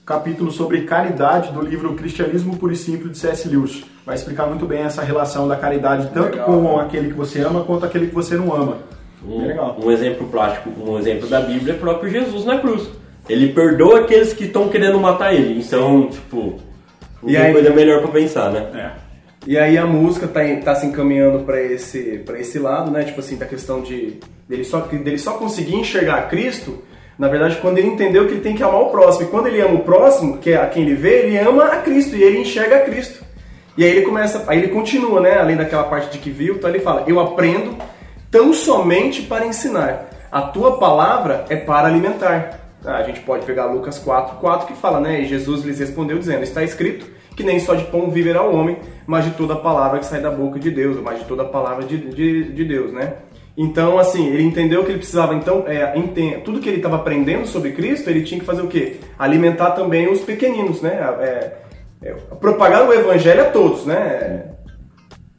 capítulo 0.06 0.52
sobre 0.52 0.82
caridade 0.82 1.52
do 1.52 1.62
livro 1.62 1.94
Cristianismo 1.96 2.58
Puro 2.58 2.74
e 2.74 2.76
Simples 2.76 3.12
de 3.14 3.18
C.S. 3.18 3.48
Lewis. 3.48 3.84
Vai 4.06 4.16
explicar 4.16 4.46
muito 4.48 4.66
bem 4.66 4.82
essa 4.84 5.02
relação 5.02 5.48
da 5.48 5.56
caridade, 5.56 6.10
tanto 6.14 6.32
Legal. 6.32 6.46
com 6.46 6.80
aquele 6.80 7.08
que 7.08 7.14
você 7.18 7.40
ama 7.42 7.64
quanto 7.64 7.86
aquele 7.86 8.08
que 8.08 8.16
você 8.16 8.36
não 8.36 8.54
ama. 8.54 8.78
Um, 9.26 9.48
legal. 9.48 9.78
um 9.84 9.90
exemplo 9.92 10.28
prático, 10.28 10.70
um 10.80 11.00
exemplo 11.00 11.28
da 11.28 11.42
Bíblia 11.42 11.74
é 11.74 11.76
o 11.76 11.80
próprio 11.80 12.10
Jesus 12.12 12.46
na 12.46 12.60
cruz. 12.60 12.88
Ele 13.28 13.52
perdoa 13.52 14.02
aqueles 14.02 14.32
que 14.34 14.44
estão 14.46 14.70
querendo 14.70 15.00
matar 15.00 15.34
ele. 15.34 15.60
Então, 15.60 16.08
tipo, 16.10 16.60
não 17.24 17.30
E 17.30 17.34
tem 17.34 17.38
aí- 17.42 17.54
coisa 17.54 17.70
melhor 17.72 18.02
pra 18.02 18.12
pensar, 18.12 18.52
né? 18.52 18.68
É. 18.76 19.07
E 19.46 19.58
aí 19.58 19.78
a 19.78 19.86
música 19.86 20.28
tá, 20.28 20.42
tá 20.64 20.76
se 20.76 20.86
encaminhando 20.86 21.44
para 21.46 21.62
esse, 21.62 22.24
esse 22.38 22.60
lado, 22.60 22.92
né? 22.92 23.04
Tipo 23.04 23.20
assim, 23.20 23.38
da 23.38 23.46
questão 23.46 23.82
de 23.82 24.20
dele 24.48 24.64
só, 24.64 24.80
dele 24.82 25.18
só 25.18 25.34
conseguir 25.34 25.76
enxergar 25.76 26.30
Cristo, 26.30 26.84
na 27.18 27.28
verdade, 27.28 27.58
quando 27.58 27.78
ele 27.78 27.88
entendeu 27.88 28.28
que 28.28 28.34
ele 28.34 28.42
tem 28.42 28.56
que 28.56 28.64
amar 28.64 28.82
o 28.82 28.90
próximo. 28.90 29.26
E 29.26 29.32
quando 29.32 29.48
ele 29.48 29.60
ama 29.60 29.76
o 29.76 29.84
próximo, 29.84 30.38
que 30.38 30.52
é 30.52 30.58
a 30.58 30.68
quem 30.68 30.84
ele 30.84 30.96
vê, 30.96 31.26
ele 31.26 31.38
ama 31.38 31.66
a 31.66 31.78
Cristo 31.78 32.16
e 32.16 32.24
ele 32.24 32.40
enxerga 32.40 32.78
a 32.78 32.82
Cristo. 32.82 33.26
E 33.76 33.84
aí 33.84 33.90
ele 33.90 34.02
começa, 34.02 34.44
aí 34.48 34.60
ele 34.60 34.70
continua, 34.70 35.20
né? 35.20 35.40
Além 35.40 35.56
daquela 35.56 35.84
parte 35.84 36.12
de 36.12 36.20
que 36.20 36.30
viu, 36.30 36.56
então 36.56 36.70
ele 36.70 36.80
fala: 36.80 37.04
Eu 37.08 37.20
aprendo 37.20 37.76
tão 38.30 38.54
somente 38.54 39.24
para 39.24 39.46
ensinar. 39.46 40.10
A 40.32 40.42
tua 40.42 40.78
palavra 40.78 41.46
é 41.50 41.56
para 41.56 41.88
alimentar. 41.88 42.60
Ah, 42.86 42.98
a 42.98 43.04
gente 43.04 43.22
pode 43.22 43.46
pegar 43.46 43.66
Lucas 43.66 43.98
4, 43.98 44.38
4 44.38 44.68
que 44.68 44.74
fala, 44.74 45.00
né? 45.00 45.22
E 45.22 45.26
Jesus 45.26 45.64
lhes 45.64 45.80
respondeu 45.80 46.20
dizendo: 46.20 46.44
Está 46.44 46.64
escrito 46.64 47.08
que 47.38 47.44
nem 47.44 47.60
só 47.60 47.76
de 47.76 47.84
pão 47.86 48.10
viverá 48.10 48.42
o 48.44 48.54
homem, 48.54 48.78
mas 49.06 49.24
de 49.24 49.32
toda 49.32 49.56
palavra 49.56 50.00
que 50.00 50.08
sai 50.08 50.20
da 50.20 50.32
boca 50.32 50.60
de 50.60 50.72
Deus, 50.72 51.00
mas 51.02 51.20
de 51.20 51.26
toda 51.26 51.46
palavra 51.46 51.86
de, 51.86 51.96
de, 51.98 52.52
de 52.52 52.66
Deus, 52.66 52.92
né? 52.92 53.14
Então, 53.56 53.98
assim, 54.00 54.28
ele 54.28 54.44
entendeu 54.44 54.84
que 54.84 54.90
ele 54.92 54.98
precisava, 54.98 55.34
então, 55.36 55.64
é, 55.68 55.98
enten- 55.98 56.40
tudo 56.42 56.60
que 56.60 56.68
ele 56.68 56.78
estava 56.78 56.96
aprendendo 56.96 57.48
sobre 57.48 57.72
Cristo, 57.72 58.10
ele 58.10 58.24
tinha 58.24 58.40
que 58.40 58.46
fazer 58.46 58.62
o 58.62 58.68
quê? 58.68 58.98
Alimentar 59.18 59.72
também 59.72 60.12
os 60.12 60.22
pequeninos, 60.22 60.82
né? 60.82 60.94
É, 61.20 61.58
é, 62.04 62.14
propagar 62.40 62.88
o 62.88 62.94
evangelho 62.94 63.42
a 63.42 63.46
todos, 63.52 63.86
né? 63.86 64.52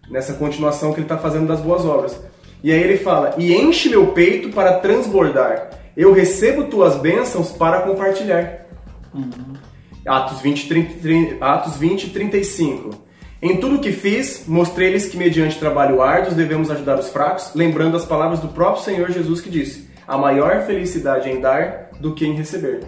Nessa 0.09 0.35
continuação 0.35 0.93
que 0.93 0.99
ele 1.01 1.05
está 1.05 1.19
fazendo 1.19 1.47
das 1.49 1.61
boas 1.61 1.85
obras. 1.85 2.21
E 2.63 2.73
aí 2.73 2.81
ele 2.81 2.97
fala: 2.97 3.35
E 3.39 3.55
enche 3.55 3.89
meu 3.89 4.09
peito 4.09 4.51
para 4.51 4.75
transbordar, 4.79 5.71
eu 5.97 6.13
recebo 6.13 6.65
tuas 6.65 6.97
bênçãos 6.97 7.51
para 7.53 7.83
compartilhar. 7.83 8.67
Atos 10.07 10.41
20, 10.41 10.69
30, 10.69 10.95
30, 11.01 11.45
Atos 11.45 11.77
20, 11.77 12.11
35. 12.11 13.09
Em 13.41 13.59
tudo 13.59 13.79
que 13.79 13.93
fiz, 13.93 14.45
mostrei-lhes 14.49 15.07
que, 15.07 15.17
mediante 15.17 15.59
trabalho 15.59 16.03
árduo, 16.03 16.35
devemos 16.35 16.71
ajudar 16.71 16.99
os 16.99 17.09
fracos, 17.09 17.53
lembrando 17.55 17.97
as 17.97 18.05
palavras 18.05 18.41
do 18.41 18.49
próprio 18.49 18.83
Senhor 18.83 19.11
Jesus 19.11 19.41
que 19.41 19.49
disse: 19.49 19.89
A 20.07 20.19
maior 20.19 20.63
felicidade 20.63 21.29
é 21.29 21.33
em 21.33 21.41
dar 21.41 21.91
do 22.01 22.15
que 22.15 22.27
em 22.27 22.35
receber. 22.35 22.81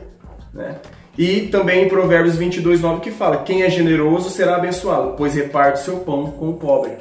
Né? 0.52 0.76
E 1.16 1.42
também 1.42 1.84
em 1.84 1.88
Provérbios 1.88 2.36
22, 2.36 2.80
9 2.80 3.00
que 3.00 3.10
fala: 3.10 3.38
Quem 3.38 3.62
é 3.62 3.70
generoso 3.70 4.28
será 4.28 4.56
abençoado, 4.56 5.14
pois 5.16 5.34
reparte 5.34 5.80
seu 5.80 5.98
pão 5.98 6.32
com 6.32 6.50
o 6.50 6.54
pobre. 6.54 6.92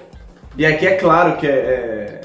E 0.55 0.65
aqui 0.65 0.85
é 0.85 0.95
claro 0.95 1.37
que 1.37 1.47
é, 1.47 1.51
é, 1.51 2.21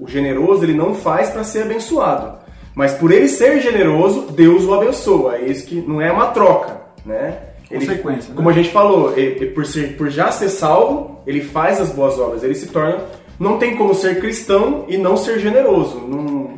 o 0.00 0.08
generoso 0.08 0.64
ele 0.64 0.74
não 0.74 0.94
faz 0.94 1.30
para 1.30 1.44
ser 1.44 1.62
abençoado, 1.62 2.38
mas 2.74 2.94
por 2.94 3.12
ele 3.12 3.28
ser 3.28 3.60
generoso, 3.60 4.32
Deus 4.32 4.64
o 4.64 4.74
abençoa. 4.74 5.36
É 5.36 5.44
isso 5.44 5.66
que 5.66 5.76
não 5.76 6.00
é 6.00 6.10
uma 6.10 6.28
troca, 6.28 6.80
né? 7.04 7.38
Ele, 7.70 7.86
Consequência, 7.86 8.30
né? 8.30 8.36
Como 8.36 8.48
a 8.48 8.52
gente 8.52 8.70
falou, 8.70 9.16
ele- 9.16 9.46
por, 9.46 9.64
ser, 9.66 9.96
por 9.96 10.10
já 10.10 10.30
ser 10.30 10.48
salvo, 10.50 11.20
ele 11.26 11.40
faz 11.42 11.80
as 11.80 11.90
boas 11.90 12.18
obras, 12.18 12.42
ele 12.42 12.54
se 12.54 12.66
torna. 12.68 12.98
Não 13.40 13.58
tem 13.58 13.76
como 13.76 13.94
ser 13.94 14.20
cristão 14.20 14.84
e 14.88 14.96
não 14.96 15.16
ser 15.16 15.38
generoso, 15.40 15.98
não, 16.00 16.54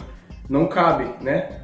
não 0.48 0.66
cabe, 0.66 1.06
né? 1.22 1.60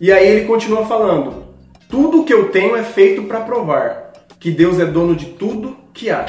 E 0.00 0.12
aí 0.12 0.26
ele 0.26 0.46
continua 0.46 0.86
falando: 0.86 1.44
Tudo 1.90 2.24
que 2.24 2.32
eu 2.32 2.50
tenho 2.50 2.76
é 2.76 2.82
feito 2.82 3.24
para 3.24 3.40
provar 3.40 4.12
que 4.38 4.50
Deus 4.50 4.78
é 4.78 4.84
dono 4.86 5.14
de 5.16 5.26
tudo 5.26 5.76
que 5.92 6.08
há. 6.10 6.24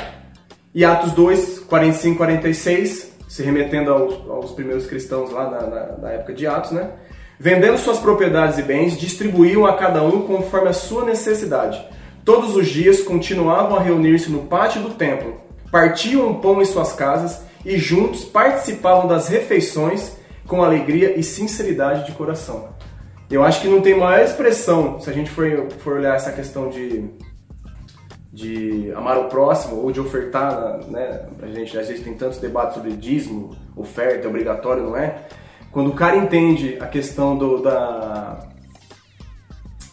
E 0.73 0.83
Atos 0.85 1.11
2, 1.13 1.59
45, 1.59 2.17
46, 2.17 3.15
se 3.27 3.43
remetendo 3.43 3.91
aos, 3.91 4.13
aos 4.29 4.51
primeiros 4.51 4.85
cristãos 4.85 5.31
lá 5.31 5.49
na, 5.49 5.61
na- 5.67 5.97
na 5.97 6.11
época 6.11 6.33
de 6.33 6.45
Atos, 6.47 6.71
né? 6.71 6.89
Vendendo 7.39 7.77
suas 7.77 7.99
propriedades 7.99 8.57
e 8.57 8.63
bens, 8.63 8.97
distribuíam 8.97 9.65
a 9.65 9.73
cada 9.73 10.01
um 10.01 10.21
conforme 10.21 10.69
a 10.69 10.73
sua 10.73 11.05
necessidade. 11.05 11.85
Todos 12.25 12.55
os 12.55 12.67
dias 12.67 13.01
continuavam 13.01 13.77
a 13.77 13.81
reunir-se 13.81 14.31
no 14.31 14.43
pátio 14.43 14.81
do 14.81 14.95
templo, 14.95 15.35
partiam 15.71 16.31
o 16.31 16.39
pão 16.39 16.61
em 16.61 16.65
suas 16.65 16.93
casas 16.93 17.43
e 17.63 17.77
juntos 17.77 18.25
participavam 18.25 19.07
das 19.07 19.27
refeições 19.27 20.17
com 20.47 20.63
alegria 20.63 21.17
e 21.17 21.21
sinceridade 21.21 22.07
de 22.07 22.13
coração. 22.13 22.69
Eu 23.29 23.43
acho 23.43 23.61
que 23.61 23.67
não 23.67 23.81
tem 23.81 23.95
maior 23.95 24.23
expressão, 24.23 24.99
se 24.99 25.09
a 25.09 25.13
gente 25.13 25.29
for, 25.29 25.45
for 25.79 25.97
olhar 25.97 26.15
essa 26.15 26.31
questão 26.31 26.69
de, 26.69 27.05
de 28.33 28.91
amar 28.95 29.19
o 29.19 29.25
próximo 29.25 29.83
ou 29.83 29.91
de 29.91 29.99
ofertar, 29.99 30.79
né? 30.87 31.27
A 31.41 31.47
gente, 31.47 31.77
às 31.77 31.87
vezes 31.87 32.03
tem 32.03 32.13
tantos 32.13 32.39
debates 32.39 32.75
sobre 32.75 32.93
dízimo, 32.93 33.55
oferta, 33.75 34.25
é 34.25 34.29
obrigatório, 34.29 34.83
não 34.83 34.97
é? 34.97 35.27
Quando 35.77 35.91
o 35.91 35.93
cara 35.93 36.17
entende 36.17 36.75
a 36.81 36.87
questão 36.87 37.37
do, 37.37 37.59
da... 37.61 38.39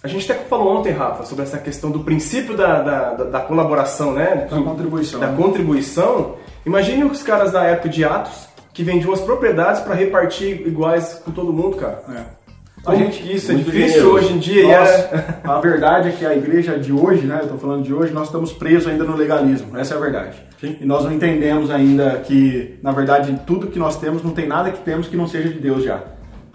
A 0.03 0.09
gente 0.09 0.33
até 0.33 0.43
falou 0.45 0.79
ontem, 0.79 0.91
Rafa, 0.91 1.27
sobre 1.27 1.45
essa 1.45 1.59
questão 1.59 1.91
do 1.91 2.01
princípio 2.01 2.57
da, 2.57 2.81
da, 2.81 3.13
da- 3.25 3.41
colaboração, 3.41 4.15
né? 4.15 4.49
Da 4.51 4.63
contribuição. 4.63 5.21
Da 5.21 5.29
contribuição. 5.29 6.37
Imagine 6.65 7.05
os 7.05 7.23
caras 7.23 7.53
da 7.53 7.65
época 7.65 7.91
de 7.91 8.03
Atos 8.03 8.49
que 8.73 8.83
vendiam 8.83 9.13
as 9.13 9.21
propriedades 9.21 9.83
para 9.83 9.95
repartir 9.95 10.67
iguais 10.67 11.21
com 11.23 11.31
todo 11.31 11.53
mundo, 11.53 11.77
cara. 11.77 12.03
É. 12.09 12.44
A 12.87 12.95
gente, 12.95 13.35
isso 13.35 13.51
é 13.51 13.55
difícil 13.55 13.89
generoso. 13.89 14.15
hoje 14.17 14.33
em 14.35 14.39
dia. 14.39 14.73
é- 14.73 15.25
a 15.43 15.61
verdade 15.61 16.09
é 16.09 16.13
que 16.13 16.25
a 16.27 16.35
igreja 16.35 16.79
de 16.79 16.93
hoje, 16.93 17.27
né? 17.27 17.41
Eu 17.43 17.49
tô 17.49 17.57
falando 17.57 17.83
de 17.83 17.93
hoje, 17.95 18.13
nós 18.13 18.27
estamos 18.27 18.53
presos 18.53 18.87
ainda 18.87 19.05
no 19.05 19.17
legalismo. 19.17 19.77
Essa 19.77 19.95
é 19.95 19.97
a 19.97 20.01
verdade. 20.01 20.37
E 20.63 20.85
nós 20.85 21.05
não 21.05 21.13
entendemos 21.13 21.71
ainda 21.71 22.11
que, 22.25 22.79
na 22.83 22.93
verdade, 22.93 23.39
tudo 23.47 23.67
que 23.67 23.79
nós 23.79 23.99
temos, 23.99 24.23
não 24.23 24.31
tem 24.33 24.47
nada 24.47 24.71
que 24.71 24.79
temos 24.83 25.09
que 25.09 25.17
não 25.17 25.27
seja 25.27 25.49
de 25.49 25.59
Deus 25.59 25.85
já. 25.85 26.01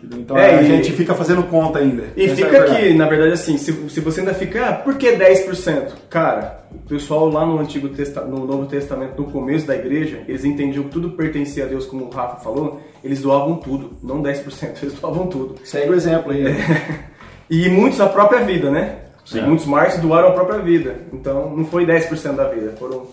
Então 0.04 0.38
É, 0.38 0.56
a 0.58 0.62
e- 0.62 0.66
gente 0.68 0.92
fica 0.94 1.14
fazendo 1.14 1.44
conta 1.44 1.80
ainda. 1.80 2.04
E 2.16 2.24
Essa 2.26 2.34
é 2.34 2.36
fica 2.36 2.50
verdade. 2.50 2.72
aqui, 2.78 2.94
na 2.94 3.06
verdade, 3.08 3.34
assim, 3.34 3.58
se, 3.58 3.74
se 3.90 4.00
você 4.00 4.22
ainda 4.22 4.34
fica, 4.34 4.70
ah, 4.70 4.74
por 4.74 4.96
que 4.96 5.12
10%? 5.12 5.94
Cara, 6.10 6.64
o 6.74 6.88
pessoal 6.88 7.30
lá 7.30 7.46
no 7.46 7.60
Antigo 7.60 7.90
Testa- 7.90 8.22
no 8.22 8.46
Novo 8.46 8.66
Testamento, 8.66 9.22
no 9.22 9.30
começo 9.32 9.68
da 9.68 9.76
igreja, 9.76 10.22
eles 10.28 10.46
entendiam 10.46 10.86
que 10.86 10.90
tudo 10.92 11.12
pertencia 11.12 11.66
a 11.66 11.68
Deus, 11.68 11.86
como 11.86 12.06
o 12.06 12.10
Rafa 12.10 12.38
falou, 12.38 12.82
eles 13.04 13.22
doavam 13.22 13.58
tudo, 13.58 13.98
não 14.02 14.22
10%, 14.22 14.78
eles 14.84 14.94
doavam 15.00 15.28
tudo. 15.28 15.56
Segue 15.64 15.90
o 15.90 15.96
exemplo 15.96 16.32
aí. 16.32 16.44
E 17.52 17.68
muitos 17.68 18.00
a 18.00 18.08
própria 18.08 18.42
vida, 18.46 18.70
né? 18.70 18.98
Sim. 19.26 19.42
Muitos 19.42 19.66
mártires 19.66 20.00
doaram 20.02 20.30
a 20.30 20.32
própria 20.34 20.60
vida. 20.60 20.98
Então 21.12 21.50
não 21.56 21.66
foi 21.66 21.84
10% 21.86 22.36
da 22.36 22.48
vida, 22.48 22.76
foram 22.78 23.08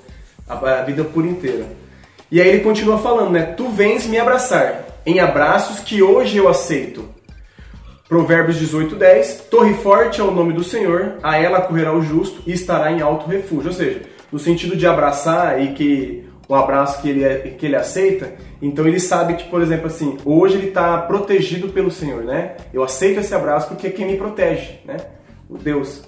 a, 0.46 0.54
a 0.54 0.82
vida 0.82 1.02
por 1.04 1.24
inteira. 1.24 1.64
E 2.30 2.38
aí 2.40 2.48
ele 2.48 2.60
continua 2.60 2.98
falando, 2.98 3.30
né? 3.30 3.42
Tu 3.56 3.66
vens 3.70 4.06
me 4.06 4.18
abraçar 4.18 4.84
em 5.06 5.20
abraços 5.20 5.78
que 5.80 6.02
hoje 6.02 6.36
eu 6.36 6.48
aceito. 6.48 7.08
Provérbios 8.08 8.56
18, 8.58 8.94
10. 8.94 9.46
Torre 9.50 9.74
forte 9.74 10.20
é 10.20 10.24
o 10.24 10.30
nome 10.30 10.52
do 10.52 10.62
Senhor, 10.62 11.14
a 11.22 11.36
ela 11.38 11.60
correrá 11.62 11.92
o 11.94 12.02
justo 12.02 12.42
e 12.46 12.52
estará 12.52 12.92
em 12.92 13.00
alto 13.00 13.28
refúgio. 13.28 13.70
Ou 13.70 13.76
seja, 13.76 14.02
no 14.30 14.38
sentido 14.38 14.76
de 14.76 14.86
abraçar 14.86 15.60
e 15.62 15.72
que 15.72 16.24
o 16.48 16.54
abraço 16.54 17.00
que 17.02 17.08
ele, 17.08 17.24
é- 17.24 17.54
que 17.58 17.66
ele 17.66 17.74
aceita, 17.74 18.32
então 18.62 18.86
ele 18.86 19.00
sabe 19.00 19.34
que, 19.34 19.44
por 19.50 19.60
exemplo, 19.60 19.86
assim, 19.88 20.16
hoje 20.24 20.56
ele 20.56 20.68
está 20.68 20.98
protegido 20.98 21.68
pelo 21.70 21.90
Senhor, 21.90 22.22
né? 22.22 22.52
Eu 22.72 22.84
aceito 22.84 23.18
esse 23.18 23.34
abraço 23.34 23.68
porque 23.68 23.88
é 23.88 23.90
quem 23.90 24.06
me 24.06 24.16
protege, 24.16 24.78
né? 24.84 24.96
O 25.50 25.58
Deus. 25.58 26.02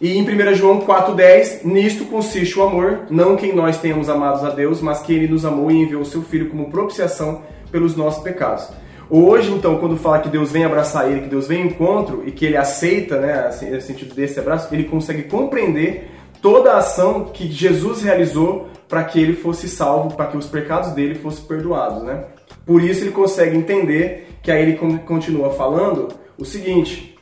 E 0.00 0.16
em 0.16 0.22
1 0.22 0.54
João 0.54 0.80
4,10, 0.82 1.64
nisto 1.64 2.04
consiste 2.04 2.56
o 2.58 2.62
amor, 2.62 3.00
não 3.10 3.36
que 3.36 3.52
nós 3.52 3.78
tenhamos 3.78 4.08
amados 4.08 4.44
a 4.44 4.50
Deus, 4.50 4.80
mas 4.80 5.00
que 5.00 5.12
ele 5.12 5.26
nos 5.26 5.44
amou 5.44 5.70
e 5.70 5.74
enviou 5.82 6.02
o 6.02 6.06
seu 6.06 6.22
Filho 6.22 6.48
como 6.50 6.70
propiciação 6.70 7.42
pelos 7.72 7.96
nossos 7.96 8.22
pecados. 8.22 8.68
Hoje, 9.10 9.50
então, 9.50 9.78
quando 9.78 9.96
fala 9.96 10.20
que 10.20 10.28
Deus 10.28 10.52
vem 10.52 10.64
abraçar 10.64 11.10
ele, 11.10 11.22
que 11.22 11.28
Deus 11.28 11.48
vem 11.48 11.62
em 11.62 11.66
encontro 11.66 12.22
e 12.26 12.30
que 12.30 12.44
ele 12.44 12.56
aceita, 12.56 13.18
né, 13.18 13.46
assim, 13.48 13.70
no 13.70 13.80
sentido 13.80 14.14
desse 14.14 14.38
abraço, 14.38 14.72
ele 14.72 14.84
consegue 14.84 15.24
compreender 15.24 16.10
toda 16.40 16.72
a 16.74 16.78
ação 16.78 17.24
que 17.32 17.50
Jesus 17.50 18.02
realizou 18.02 18.68
para 18.88 19.02
que 19.04 19.18
ele 19.20 19.32
fosse 19.32 19.68
salvo, 19.68 20.14
para 20.14 20.26
que 20.26 20.36
os 20.36 20.46
pecados 20.46 20.90
dele 20.92 21.14
fossem 21.16 21.44
perdoados, 21.44 22.02
né? 22.04 22.24
Por 22.64 22.82
isso 22.82 23.02
ele 23.02 23.10
consegue 23.10 23.56
entender 23.56 24.28
que 24.42 24.50
aí 24.52 24.62
ele 24.62 24.74
con- 24.74 24.98
continua 24.98 25.50
falando 25.50 26.08
o 26.38 26.44
seguinte, 26.44 27.17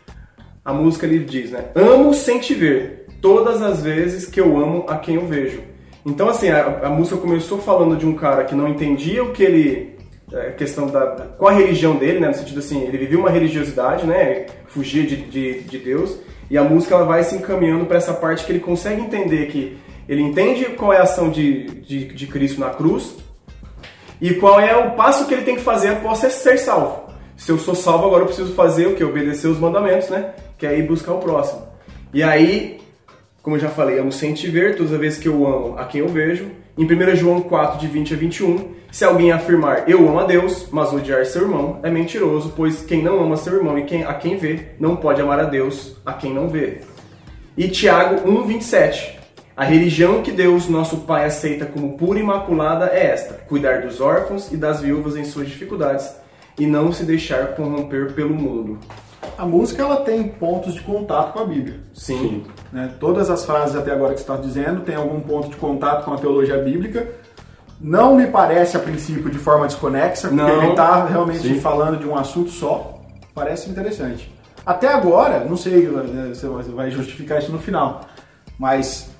a 0.66 0.72
música 0.72 1.06
ele 1.06 1.20
diz, 1.20 1.52
né? 1.52 1.66
Amo 1.76 2.12
sem 2.12 2.40
te 2.40 2.52
ver, 2.52 3.06
todas 3.22 3.62
as 3.62 3.84
vezes 3.84 4.26
que 4.26 4.40
eu 4.40 4.56
amo 4.58 4.84
a 4.88 4.96
quem 4.96 5.14
eu 5.14 5.24
vejo. 5.24 5.60
Então, 6.04 6.28
assim, 6.28 6.48
a, 6.48 6.80
a 6.82 6.90
música 6.90 7.16
começou 7.16 7.58
falando 7.58 7.96
de 7.96 8.04
um 8.04 8.16
cara 8.16 8.42
que 8.42 8.52
não 8.52 8.66
entendia 8.66 9.22
o 9.22 9.32
que 9.32 9.44
ele. 9.44 9.96
A 10.32 10.50
questão 10.50 10.88
da. 10.88 11.06
qual 11.38 11.52
a 11.52 11.56
religião 11.56 11.94
dele, 11.94 12.18
né? 12.18 12.26
No 12.26 12.34
sentido 12.34 12.58
assim, 12.58 12.82
ele 12.82 12.98
vivia 12.98 13.16
uma 13.16 13.30
religiosidade, 13.30 14.04
né? 14.04 14.46
Fugia 14.66 15.06
de, 15.06 15.16
de, 15.16 15.60
de 15.60 15.78
Deus. 15.78 16.18
E 16.50 16.58
a 16.58 16.64
música 16.64 16.96
ela 16.96 17.04
vai 17.04 17.22
se 17.22 17.36
encaminhando 17.36 17.86
para 17.86 17.98
essa 17.98 18.12
parte 18.12 18.44
que 18.44 18.50
ele 18.50 18.60
consegue 18.60 19.00
entender 19.00 19.46
que 19.46 19.78
ele 20.08 20.22
entende 20.22 20.64
qual 20.76 20.92
é 20.92 20.98
a 20.98 21.02
ação 21.04 21.30
de, 21.30 21.66
de, 21.80 22.06
de 22.06 22.26
Cristo 22.26 22.60
na 22.60 22.70
cruz 22.70 23.14
e 24.20 24.34
qual 24.34 24.58
é 24.58 24.76
o 24.76 24.92
passo 24.92 25.26
que 25.26 25.34
ele 25.34 25.42
tem 25.42 25.54
que 25.54 25.62
fazer 25.62 25.90
após 25.90 26.18
ser 26.18 26.58
salvo. 26.58 27.06
Se 27.36 27.52
eu 27.52 27.58
sou 27.58 27.74
salvo, 27.74 28.06
agora 28.06 28.22
eu 28.22 28.26
preciso 28.26 28.52
fazer 28.54 28.86
o 28.86 28.94
que? 28.94 29.04
Obedecer 29.04 29.48
os 29.48 29.58
mandamentos, 29.58 30.08
né? 30.08 30.32
Que 30.58 30.66
é 30.66 30.78
ir 30.78 30.86
buscar 30.86 31.12
o 31.12 31.18
próximo. 31.18 31.66
E 32.12 32.22
aí, 32.22 32.80
como 33.42 33.56
eu 33.56 33.60
já 33.60 33.68
falei, 33.68 33.98
amo 33.98 34.10
sem 34.10 34.34
te 34.34 34.48
ver, 34.48 34.76
todas 34.76 34.92
as 34.92 34.98
vezes 34.98 35.18
que 35.18 35.28
eu 35.28 35.46
amo 35.46 35.78
a 35.78 35.84
quem 35.84 36.00
eu 36.00 36.08
vejo. 36.08 36.46
Em 36.76 36.84
1 36.84 37.16
João 37.16 37.40
4, 37.40 37.78
de 37.78 37.86
20 37.86 38.14
a 38.14 38.16
21, 38.16 38.74
se 38.90 39.04
alguém 39.04 39.32
afirmar 39.32 39.88
eu 39.88 40.08
amo 40.08 40.18
a 40.18 40.24
Deus, 40.24 40.68
mas 40.70 40.92
odiar 40.92 41.24
seu 41.26 41.42
irmão, 41.42 41.80
é 41.82 41.90
mentiroso, 41.90 42.52
pois 42.56 42.82
quem 42.82 43.02
não 43.02 43.22
ama 43.22 43.36
seu 43.36 43.54
irmão 43.54 43.78
e 43.78 43.84
quem, 43.84 44.04
a 44.04 44.14
quem 44.14 44.36
vê, 44.36 44.68
não 44.80 44.96
pode 44.96 45.20
amar 45.20 45.38
a 45.38 45.44
Deus 45.44 45.96
a 46.04 46.12
quem 46.12 46.32
não 46.32 46.48
vê. 46.48 46.80
E 47.56 47.68
Tiago 47.68 48.28
1, 48.28 48.46
27. 48.46 49.18
A 49.56 49.64
religião 49.64 50.22
que 50.22 50.30
Deus, 50.30 50.68
nosso 50.68 50.98
Pai, 50.98 51.24
aceita 51.24 51.64
como 51.64 51.96
pura 51.96 52.18
e 52.18 52.22
imaculada 52.22 52.90
é 52.92 53.06
esta: 53.06 53.34
cuidar 53.34 53.80
dos 53.80 54.00
órfãos 54.00 54.52
e 54.52 54.56
das 54.56 54.80
viúvas 54.80 55.16
em 55.16 55.24
suas 55.24 55.48
dificuldades 55.48 56.14
e 56.58 56.66
não 56.66 56.92
se 56.92 57.04
deixar 57.04 57.54
corromper 57.54 58.12
pelo 58.12 58.34
mundo. 58.34 58.78
A 59.38 59.44
música 59.44 59.82
ela 59.82 59.96
tem 59.96 60.28
pontos 60.28 60.74
de 60.74 60.80
contato 60.80 61.32
com 61.32 61.40
a 61.40 61.44
Bíblia. 61.44 61.80
Sim. 61.92 62.44
Né? 62.72 62.94
Todas 62.98 63.28
as 63.28 63.44
frases 63.44 63.76
até 63.76 63.92
agora 63.92 64.14
que 64.14 64.20
você 64.20 64.24
está 64.32 64.36
dizendo 64.36 64.80
tem 64.80 64.94
algum 64.94 65.20
ponto 65.20 65.48
de 65.50 65.56
contato 65.56 66.04
com 66.04 66.14
a 66.14 66.16
teologia 66.16 66.58
bíblica. 66.58 67.06
Não 67.78 68.16
me 68.16 68.26
parece 68.26 68.76
a 68.76 68.80
princípio 68.80 69.30
de 69.30 69.38
forma 69.38 69.66
desconexa, 69.66 70.28
porque 70.28 70.42
Não. 70.42 70.62
ele 70.62 70.70
está 70.70 71.04
realmente 71.04 71.40
Sim. 71.40 71.60
falando 71.60 71.98
de 71.98 72.08
um 72.08 72.16
assunto 72.16 72.50
só. 72.50 72.98
Parece 73.34 73.68
interessante. 73.68 74.34
Até 74.64 74.88
agora, 74.88 75.44
não 75.44 75.56
sei, 75.56 75.86
né, 75.86 76.32
você 76.32 76.48
vai 76.70 76.90
justificar 76.90 77.38
isso 77.38 77.52
no 77.52 77.58
final, 77.58 78.00
mas 78.58 79.10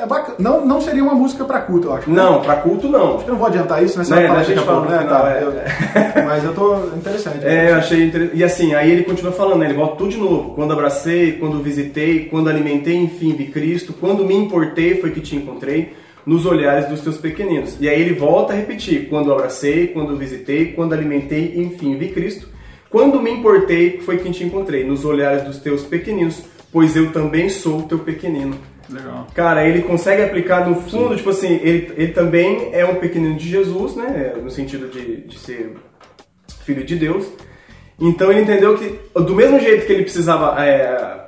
é 0.00 0.06
bacana. 0.06 0.36
Não, 0.38 0.64
não 0.66 0.80
seria 0.80 1.02
uma 1.02 1.14
música 1.14 1.44
para 1.44 1.60
culto, 1.60 1.88
eu 1.88 1.94
acho. 1.94 2.10
Não, 2.10 2.40
pra 2.40 2.56
culto 2.56 2.88
não. 2.88 3.20
Eu 3.20 3.28
não 3.28 3.36
vou 3.36 3.46
adiantar 3.48 3.82
isso, 3.82 3.98
né? 3.98 4.04
Você 4.04 4.14
Né, 4.14 4.26
vai 4.28 4.44
falar 4.44 4.64
pouco, 4.64 4.84
no 4.84 4.90
né? 4.90 4.98
final, 5.02 5.22
Tá, 5.22 5.30
é. 5.32 5.42
eu- 5.42 6.24
Mas 6.24 6.44
eu 6.44 6.54
tô 6.54 6.76
interessante. 6.96 7.44
É, 7.46 7.70
eu 7.70 7.74
achei 7.76 8.04
interessante. 8.04 8.36
E 8.38 8.44
assim, 8.44 8.74
aí 8.74 8.90
ele 8.90 9.04
continua 9.04 9.32
falando, 9.32 9.58
né? 9.60 9.66
Ele 9.66 9.74
volta 9.74 9.96
tudo 9.96 10.10
de 10.10 10.16
novo. 10.18 10.54
Quando 10.54 10.72
abracei, 10.72 11.32
quando 11.32 11.62
visitei, 11.62 12.26
quando 12.26 12.48
alimentei, 12.48 12.96
enfim, 12.96 13.34
vi 13.34 13.46
Cristo. 13.46 13.92
Quando 13.92 14.24
me 14.24 14.34
importei, 14.34 15.00
foi 15.00 15.10
que 15.10 15.20
te 15.20 15.36
encontrei 15.36 15.92
nos 16.24 16.44
olhares 16.46 16.86
dos 16.86 17.00
teus 17.00 17.16
pequeninos. 17.16 17.76
E 17.80 17.88
aí 17.88 18.00
ele 18.00 18.12
volta 18.14 18.52
a 18.52 18.56
repetir. 18.56 19.08
Quando 19.08 19.32
abracei, 19.32 19.86
quando 19.88 20.16
visitei, 20.16 20.72
quando 20.72 20.92
alimentei, 20.92 21.54
enfim, 21.56 21.96
vi 21.96 22.08
Cristo. 22.08 22.48
Quando 22.90 23.20
me 23.20 23.30
importei, 23.30 24.00
foi 24.00 24.16
que 24.18 24.30
te 24.30 24.44
encontrei 24.44 24.84
nos 24.84 25.04
olhares 25.04 25.42
dos 25.42 25.58
teus 25.58 25.82
pequeninos, 25.82 26.42
pois 26.72 26.96
eu 26.96 27.12
também 27.12 27.48
sou 27.48 27.82
teu 27.82 27.98
pequenino. 27.98 28.54
Legal. 28.90 29.26
Cara, 29.34 29.66
ele 29.66 29.82
consegue 29.82 30.22
aplicar 30.22 30.68
no 30.68 30.76
fundo, 30.82 31.14
tipo 31.16 31.30
assim, 31.30 31.60
ele, 31.62 31.92
ele 31.96 32.12
também 32.12 32.70
é 32.72 32.84
um 32.84 32.96
pequenino 32.96 33.36
de 33.36 33.48
Jesus, 33.48 33.94
né? 33.94 34.34
No 34.42 34.50
sentido 34.50 34.88
de, 34.88 35.22
de 35.22 35.38
ser 35.38 35.76
filho 36.64 36.84
de 36.84 36.96
Deus. 36.96 37.26
Então 38.00 38.30
ele 38.30 38.42
entendeu 38.42 38.78
que, 38.78 38.98
do 39.20 39.34
mesmo 39.34 39.58
jeito 39.58 39.86
que 39.86 39.92
ele 39.92 40.04
precisava, 40.04 40.64
é, 40.64 41.26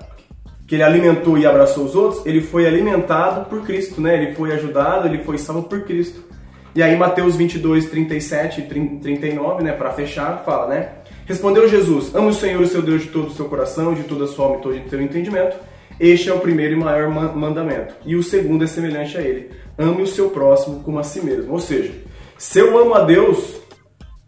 que 0.67 0.77
ele 0.77 0.83
alimentou 0.83 1.37
e 1.37 1.45
abraçou 1.45 1.85
os 1.85 1.95
outros, 1.95 2.25
ele 2.25 2.41
foi 2.41 2.67
alimentado 2.67 3.49
por 3.49 3.63
Cristo, 3.63 4.01
né? 4.01 4.23
Ele 4.23 4.35
foi 4.35 4.53
ajudado, 4.53 5.09
ele 5.09 5.25
foi 5.25 5.37
salvo 5.37 5.65
por 5.65 5.83
Cristo. 5.85 6.31
E 6.75 6.83
aí 6.83 6.97
Mateus 6.97 7.35
22, 7.35 7.87
37 7.87 8.61
e 8.61 8.65
30 8.65 9.03
39, 9.03 9.65
né, 9.65 9.73
para 9.73 9.91
fechar, 9.91 10.45
fala, 10.45 10.69
né? 10.69 10.89
Respondeu 11.27 11.69
Jesus, 11.69 12.15
ame 12.15 12.29
o 12.29 12.33
Senhor, 12.33 12.63
o 12.63 12.67
seu 12.67 12.81
Deus, 12.81 13.03
de 13.03 13.09
todo 13.09 13.29
o 13.29 13.33
seu 13.33 13.47
coração, 13.47 13.93
de 13.95 14.05
toda 14.05 14.25
a 14.25 14.29
sua 14.29 14.47
alma 14.47 14.59
e 14.59 14.63
todo 14.63 14.75
o 14.75 14.89
seu 14.89 15.03
entendimento. 15.03 15.57
Este 16.01 16.31
é 16.31 16.33
o 16.35 16.41
primeiro 16.41 16.73
e 16.73 16.77
maior 16.77 17.11
ma- 17.11 17.33
mandamento. 17.33 17.95
E 18.07 18.17
o 18.17 18.23
segundo 18.23 18.65
é 18.65 18.67
semelhante 18.67 19.19
a 19.19 19.21
ele. 19.21 19.51
Ame 19.79 20.03
o 20.03 20.07
seu 20.07 20.31
próximo 20.31 20.83
como 20.83 20.99
a 20.99 21.03
si 21.03 21.21
mesmo. 21.23 21.53
Ou 21.53 21.59
seja, 21.59 21.93
se 22.39 22.59
eu 22.59 22.79
amo 22.79 22.95
a 22.95 23.03
Deus, 23.03 23.61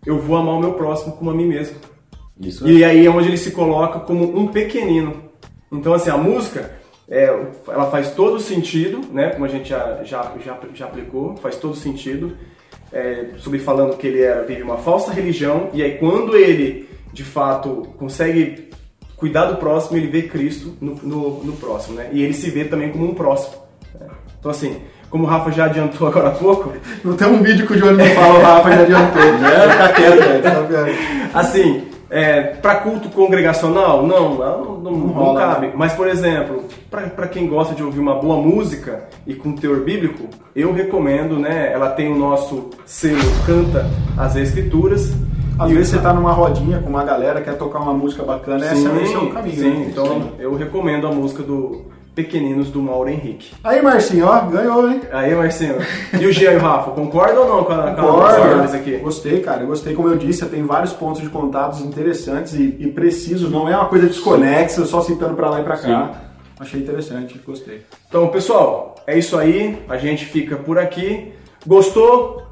eu 0.05 0.19
vou 0.19 0.37
amar 0.37 0.57
o 0.57 0.61
meu 0.61 0.75
próximo 0.75 1.17
como 1.17 1.31
a 1.31 1.35
mim 1.35 1.47
mesmo. 1.47 1.77
Isso 2.39 2.69
E 2.69 2.85
aí 2.85 3.07
é 3.07 3.11
onde 3.11 3.29
ele 3.29 3.39
se 3.39 3.53
coloca 3.53 4.01
como 4.01 4.39
um 4.39 4.49
pequenino. 4.49 5.15
Então, 5.73 5.95
assim, 5.95 6.11
a 6.11 6.19
música, 6.19 6.73
é, 7.09 7.25
ela 7.67 7.91
faz 7.91 8.11
todo 8.11 8.39
sentido, 8.39 9.01
né? 9.11 9.31
Como 9.31 9.47
a 9.47 9.49
gente 9.49 9.71
já, 9.71 10.03
já, 10.05 10.33
já, 10.45 10.59
já 10.75 10.85
aplicou, 10.85 11.37
faz 11.37 11.57
todo 11.57 11.75
sentido. 11.75 12.37
É, 12.93 13.29
sobre 13.39 13.59
falando 13.59 13.97
que 13.97 14.07
ele 14.07 14.21
era, 14.21 14.45
teve 14.45 14.63
uma 14.63 14.77
falsa 14.77 15.11
religião, 15.11 15.71
e 15.73 15.83
aí 15.83 15.97
quando 15.97 16.37
ele, 16.37 16.87
de 17.11 17.25
fato, 17.25 17.89
consegue 17.97 18.69
cuidar 19.23 19.45
do 19.45 19.57
próximo, 19.57 19.97
ele 19.97 20.09
vê 20.09 20.23
Cristo 20.23 20.75
no, 20.81 20.97
no, 20.97 21.45
no 21.45 21.53
próximo, 21.53 21.95
né? 21.95 22.09
E 22.11 22.25
ele 22.25 22.35
se 22.35 22.51
vê 22.51 22.65
também 22.65 22.91
como 22.91 23.09
um 23.09 23.15
próximo. 23.15 23.55
né? 24.01 24.09
Então, 24.37 24.51
assim, 24.51 24.79
como 25.09 25.23
o 25.23 25.27
Rafa 25.29 25.53
já 25.53 25.67
adiantou 25.67 26.09
agora 26.09 26.31
há 26.31 26.33
pouco, 26.33 26.73
Não 27.05 27.17
tem 27.17 27.29
um 27.29 27.41
vídeo 27.41 27.65
que 27.65 27.75
o 27.75 27.77
Johnny 27.77 27.99
não 27.99 28.15
fala, 28.17 28.39
o 28.41 28.43
Rafa 28.43 28.73
já 28.73 28.83
adiantou. 28.83 29.23
Né? 29.39 29.93
Quieto, 29.95 30.19
velho. 30.27 30.43
Tá 30.43 30.61
vendo? 30.63 31.31
Assim, 31.33 31.85
é, 32.11 32.43
para 32.43 32.81
culto 32.81 33.11
congregacional, 33.11 34.05
não, 34.05 34.35
não, 34.35 34.81
não, 34.81 34.91
não 34.91 35.07
rola, 35.13 35.41
cabe. 35.41 35.71
Mas, 35.77 35.93
por 35.93 36.09
exemplo, 36.09 36.65
para 36.91 37.29
quem 37.29 37.47
gosta 37.47 37.77
de 37.77 37.85
ouvir 37.85 38.01
uma 38.01 38.17
boa 38.17 38.37
música 38.43 39.05
e 39.25 39.35
com 39.35 39.53
teor 39.53 39.85
bíblico, 39.85 40.29
eu 40.57 40.73
recomendo, 40.73 41.39
né? 41.39 41.73
Ela 41.73 41.91
tem 41.91 42.13
o 42.13 42.19
nosso 42.19 42.71
selo 42.85 43.23
Canta 43.47 43.89
as 44.19 44.35
Escrituras. 44.35 45.15
Às 45.65 45.71
vezes 45.71 45.89
você 45.89 45.99
tá 45.99 46.13
numa 46.13 46.33
rodinha 46.33 46.79
com 46.79 46.89
uma 46.91 47.05
galera, 47.05 47.41
quer 47.41 47.57
tocar 47.57 47.81
uma 47.81 47.93
música 47.93 48.23
bacana, 48.23 48.65
essa 48.65 48.77
Sim, 48.77 49.03
esse 49.03 49.15
é 49.15 49.19
o 49.19 49.31
caminho. 49.31 49.57
sim, 49.57 49.71
né? 49.71 49.87
então 49.91 50.33
eu 50.39 50.55
recomendo 50.55 51.07
a 51.07 51.13
música 51.13 51.43
do 51.43 51.93
Pequeninos 52.15 52.69
do 52.69 52.83
Mauro 52.83 53.09
Henrique. 53.09 53.55
Aí, 53.65 53.81
Marcinho, 53.81 54.27
ó, 54.27 54.41
ganhou, 54.43 54.91
hein? 54.91 55.01
Aí, 55.11 55.35
Marcinho, 55.35 55.77
e 56.21 56.27
o 56.27 56.33
Jean 56.33 56.53
e 56.53 56.57
o 56.57 56.61
Rafa, 56.61 56.91
concordam 56.91 57.43
ou 57.43 57.49
não 57.49 57.65
com 57.65 57.73
a, 57.73 57.95
com 57.95 58.21
a 58.21 58.65
aqui? 58.65 58.99
Gostei, 58.99 59.41
cara. 59.41 59.63
Eu 59.63 59.69
Gostei, 59.69 59.95
como 59.95 60.09
eu 60.09 60.17
disse, 60.19 60.45
tem 60.47 60.63
vários 60.63 60.93
pontos 60.93 61.23
de 61.23 61.31
contatos 61.31 61.81
interessantes 61.81 62.53
e, 62.53 62.77
e 62.79 62.89
precisos. 62.89 63.51
Não 63.51 63.67
é 63.67 63.75
uma 63.75 63.87
coisa 63.87 64.07
desconexa, 64.07 64.85
só 64.85 65.01
citando 65.01 65.35
pra 65.35 65.49
lá 65.49 65.61
e 65.61 65.65
pra 65.65 65.79
cá. 65.79 66.11
Achei 66.61 66.81
interessante, 66.81 67.41
gostei. 67.45 67.83
Então, 68.09 68.29
pessoal, 68.29 68.95
é 69.07 69.19
isso 69.19 69.39
aí. 69.39 69.83
A 69.89 69.97
gente 69.97 70.27
fica 70.27 70.57
por 70.57 70.79
aqui. 70.79 71.33
Gostou? 71.67 72.43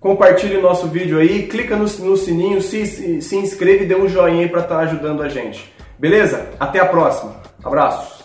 Compartilhe 0.00 0.56
nosso 0.56 0.86
vídeo 0.86 1.18
aí, 1.18 1.46
clica 1.46 1.76
no, 1.76 1.84
no 1.84 2.16
sininho, 2.16 2.62
se, 2.62 2.86
se, 2.86 3.20
se 3.20 3.36
inscreve 3.36 3.84
e 3.84 3.86
dê 3.86 3.94
um 3.94 4.08
joinha 4.08 4.40
aí 4.40 4.48
para 4.48 4.62
estar 4.62 4.78
ajudando 4.78 5.22
a 5.22 5.28
gente. 5.28 5.70
Beleza? 5.98 6.48
Até 6.58 6.80
a 6.80 6.86
próxima. 6.86 7.36
Abraços. 7.62 8.19